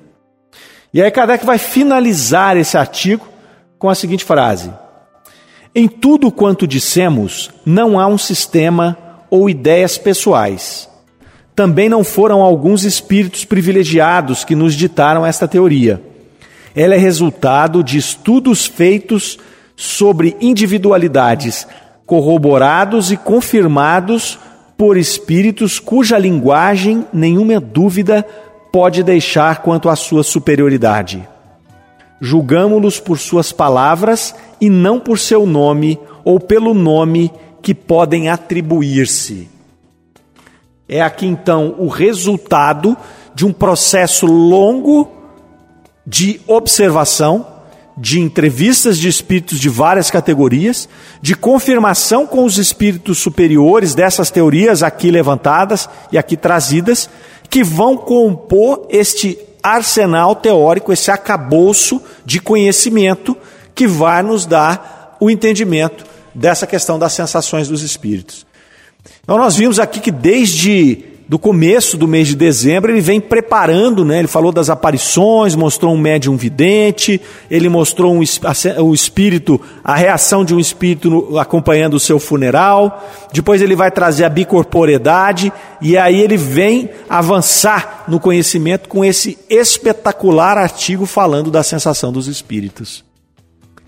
E 0.92 1.02
aí 1.02 1.10
Kardec 1.10 1.44
vai 1.44 1.58
finalizar 1.58 2.56
esse 2.56 2.76
artigo 2.76 3.26
com 3.78 3.88
a 3.88 3.94
seguinte 3.94 4.24
frase: 4.24 4.72
Em 5.74 5.88
tudo 5.88 6.30
quanto 6.30 6.66
dissemos, 6.66 7.50
não 7.66 7.98
há 7.98 8.06
um 8.06 8.18
sistema 8.18 8.96
ou 9.28 9.50
ideias 9.50 9.98
pessoais. 9.98 10.88
Também 11.54 11.88
não 11.88 12.02
foram 12.02 12.42
alguns 12.42 12.84
espíritos 12.84 13.44
privilegiados 13.44 14.44
que 14.44 14.56
nos 14.56 14.74
ditaram 14.74 15.24
esta 15.24 15.46
teoria. 15.46 16.02
Ela 16.74 16.94
é 16.94 16.98
resultado 16.98 17.82
de 17.82 17.96
estudos 17.96 18.66
feitos 18.66 19.38
sobre 19.76 20.36
individualidades 20.40 21.66
corroborados 22.06 23.10
e 23.10 23.16
confirmados 23.16 24.38
por 24.76 24.96
espíritos 24.96 25.78
cuja 25.78 26.18
linguagem 26.18 27.06
nenhuma 27.12 27.60
dúvida 27.60 28.26
pode 28.72 29.02
deixar 29.02 29.62
quanto 29.62 29.88
à 29.88 29.96
sua 29.96 30.22
superioridade. 30.22 31.26
Julgamo-los 32.20 32.98
por 32.98 33.18
suas 33.18 33.52
palavras 33.52 34.34
e 34.60 34.68
não 34.68 34.98
por 34.98 35.18
seu 35.18 35.46
nome 35.46 35.98
ou 36.24 36.40
pelo 36.40 36.74
nome 36.74 37.30
que 37.62 37.74
podem 37.74 38.28
atribuir-se. 38.28 39.48
É 40.88 41.00
aqui 41.00 41.26
então 41.26 41.76
o 41.78 41.88
resultado 41.88 42.96
de 43.34 43.46
um 43.46 43.52
processo 43.52 44.26
longo 44.26 45.10
de 46.06 46.40
observação 46.46 47.53
de 47.96 48.18
entrevistas 48.18 48.98
de 48.98 49.08
espíritos 49.08 49.60
de 49.60 49.68
várias 49.68 50.10
categorias, 50.10 50.88
de 51.22 51.34
confirmação 51.34 52.26
com 52.26 52.44
os 52.44 52.58
espíritos 52.58 53.18
superiores 53.18 53.94
dessas 53.94 54.30
teorias 54.30 54.82
aqui 54.82 55.10
levantadas 55.10 55.88
e 56.10 56.18
aqui 56.18 56.36
trazidas, 56.36 57.08
que 57.48 57.62
vão 57.62 57.96
compor 57.96 58.86
este 58.90 59.38
arsenal 59.62 60.34
teórico, 60.34 60.92
esse 60.92 61.10
acabouço 61.10 62.02
de 62.24 62.40
conhecimento 62.40 63.36
que 63.74 63.86
vai 63.86 64.22
nos 64.22 64.44
dar 64.44 65.16
o 65.20 65.30
entendimento 65.30 66.04
dessa 66.34 66.66
questão 66.66 66.98
das 66.98 67.12
sensações 67.12 67.68
dos 67.68 67.82
espíritos. 67.82 68.44
Então, 69.22 69.38
nós 69.38 69.56
vimos 69.56 69.78
aqui 69.78 70.00
que 70.00 70.10
desde 70.10 71.13
do 71.26 71.38
começo 71.38 71.96
do 71.96 72.06
mês 72.06 72.28
de 72.28 72.36
dezembro, 72.36 72.92
ele 72.92 73.00
vem 73.00 73.20
preparando, 73.20 74.04
né? 74.04 74.18
Ele 74.18 74.28
falou 74.28 74.52
das 74.52 74.68
aparições, 74.68 75.54
mostrou 75.54 75.94
um 75.94 75.98
médium 75.98 76.36
vidente, 76.36 77.20
ele 77.50 77.68
mostrou 77.68 78.14
um, 78.14 78.20
o 78.82 78.94
espírito, 78.94 79.60
a 79.82 79.94
reação 79.94 80.44
de 80.44 80.54
um 80.54 80.60
espírito 80.60 81.38
acompanhando 81.38 81.94
o 81.94 82.00
seu 82.00 82.18
funeral. 82.18 83.08
Depois 83.32 83.62
ele 83.62 83.74
vai 83.74 83.90
trazer 83.90 84.24
a 84.24 84.28
bicorporeidade 84.28 85.52
e 85.80 85.96
aí 85.96 86.20
ele 86.20 86.36
vem 86.36 86.90
avançar 87.08 88.04
no 88.06 88.20
conhecimento 88.20 88.88
com 88.88 89.04
esse 89.04 89.38
espetacular 89.48 90.58
artigo 90.58 91.06
falando 91.06 91.50
da 91.50 91.62
sensação 91.62 92.12
dos 92.12 92.26
espíritos. 92.26 93.04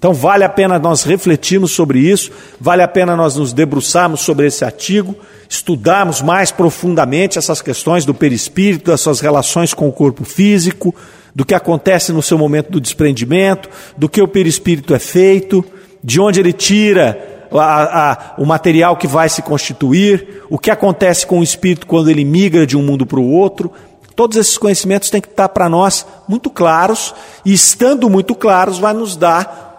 Então 0.06 0.14
vale 0.14 0.44
a 0.44 0.48
pena 0.48 0.78
nós 0.78 1.02
refletirmos 1.02 1.72
sobre 1.72 1.98
isso, 1.98 2.30
vale 2.60 2.80
a 2.80 2.86
pena 2.86 3.16
nós 3.16 3.34
nos 3.34 3.52
debruçarmos 3.52 4.20
sobre 4.20 4.46
esse 4.46 4.64
artigo, 4.64 5.16
estudarmos 5.48 6.22
mais 6.22 6.52
profundamente 6.52 7.38
essas 7.38 7.60
questões 7.60 8.04
do 8.04 8.14
perispírito, 8.14 8.92
das 8.92 9.00
suas 9.00 9.18
relações 9.18 9.74
com 9.74 9.88
o 9.88 9.92
corpo 9.92 10.22
físico, 10.22 10.94
do 11.34 11.44
que 11.44 11.56
acontece 11.56 12.12
no 12.12 12.22
seu 12.22 12.38
momento 12.38 12.70
do 12.70 12.80
desprendimento, 12.80 13.68
do 13.96 14.08
que 14.08 14.22
o 14.22 14.28
perispírito 14.28 14.94
é 14.94 15.00
feito, 15.00 15.64
de 16.04 16.20
onde 16.20 16.38
ele 16.38 16.52
tira 16.52 17.48
a, 17.50 18.12
a, 18.12 18.34
o 18.38 18.46
material 18.46 18.96
que 18.96 19.08
vai 19.08 19.28
se 19.28 19.42
constituir, 19.42 20.44
o 20.48 20.56
que 20.56 20.70
acontece 20.70 21.26
com 21.26 21.40
o 21.40 21.42
espírito 21.42 21.84
quando 21.84 22.08
ele 22.08 22.24
migra 22.24 22.64
de 22.64 22.76
um 22.76 22.82
mundo 22.82 23.04
para 23.04 23.18
o 23.18 23.28
outro. 23.28 23.72
Todos 24.14 24.36
esses 24.36 24.56
conhecimentos 24.56 25.10
têm 25.10 25.20
que 25.20 25.26
estar 25.26 25.48
para 25.48 25.68
nós 25.68 26.06
muito 26.28 26.48
claros, 26.48 27.12
e 27.44 27.52
estando 27.52 28.08
muito 28.08 28.36
claros, 28.36 28.78
vai 28.78 28.94
nos 28.94 29.16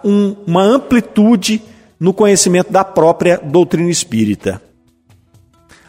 um, 0.04 0.36
uma 0.46 0.62
amplitude 0.62 1.62
no 1.98 2.12
conhecimento 2.12 2.72
da 2.72 2.84
própria 2.84 3.40
doutrina 3.42 3.90
espírita. 3.90 4.62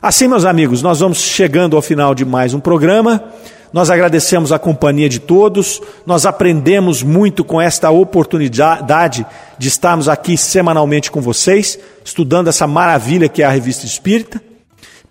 Assim, 0.02 0.28
meus 0.28 0.45
amigos, 0.45 0.82
nós 0.82 1.02
vamos 1.02 1.19
chegando 1.19 1.76
ao 1.76 1.82
final 1.82 2.15
de 2.15 2.24
mais 2.24 2.54
um 2.54 2.60
programa. 2.60 3.24
Nós 3.72 3.89
agradecemos 3.89 4.52
a 4.52 4.58
companhia 4.58 5.08
de 5.08 5.19
todos, 5.19 5.80
nós 6.04 6.26
aprendemos 6.26 7.04
muito 7.04 7.43
com 7.43 7.62
esta 7.62 7.91
oportunidade 7.91 9.26
de 9.60 9.67
estarmos 9.67 10.10
aqui 10.10 10.36
semanalmente 10.36 11.12
com 11.12 11.22
vocês, 11.22 11.78
estudando 12.04 12.48
essa 12.48 12.65
maravilha 12.65 13.30
que 13.30 13.43
é 13.43 13.45
a 13.45 13.52
Revista 13.52 13.86
Espírita. 13.86 14.41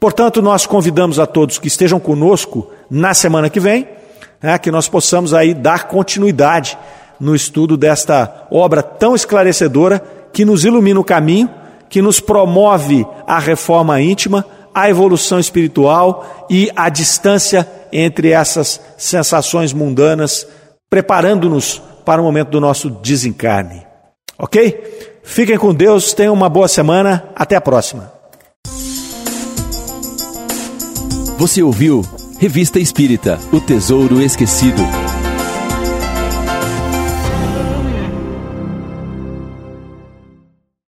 Portanto, 0.01 0.43
nós 0.43 0.67
convidamos 0.67 1.21
a 1.21 1.27
todos 1.27 1.59
que 1.59 1.69
estejam 1.69 2.01
conosco 2.01 2.71
na 2.91 3.15
semana 3.15 3.49
que 3.49 3.61
vem, 3.61 3.87
né, 4.43 4.59
que 4.59 4.71
nós 4.71 4.89
possamos 4.89 5.35
aí 5.35 5.55
dar 5.55 5.87
continuidade 5.87 6.77
no 7.21 7.35
estudo 7.35 7.77
desta 7.77 8.47
obra 8.51 8.83
tão 8.83 9.15
esclarecedora 9.15 10.03
que 10.33 10.45
nos 10.45 10.65
ilumina 10.65 11.01
o 11.01 11.05
caminho, 11.05 11.51
que 11.89 12.03
nos 12.03 12.21
promove 12.21 13.07
a 13.27 13.39
reforma 13.39 14.01
íntima, 14.01 14.45
a 14.75 14.89
evolução 14.89 15.39
espiritual 15.39 16.47
e 16.49 16.71
a 16.77 16.89
distância 16.89 17.69
entre 17.93 18.31
essas 18.31 18.81
sensações 18.97 19.73
mundanas, 19.73 20.47
preparando-nos 20.89 21.83
para 22.05 22.21
o 22.21 22.25
momento 22.25 22.51
do 22.51 22.61
nosso 22.61 22.91
desencarne. 22.91 23.87
Ok? 24.39 25.21
Fiquem 25.25 25.59
com 25.59 25.75
Deus, 25.75 26.13
tenham 26.13 26.33
uma 26.33 26.49
boa 26.49 26.69
semana, 26.69 27.29
até 27.35 27.57
a 27.57 27.61
próxima. 27.61 28.13
Você 31.39 31.63
ouviu 31.63 32.03
Revista 32.39 32.79
Espírita 32.79 33.39
O 33.53 33.61
Tesouro 33.61 34.21
Esquecido. 34.21 35.08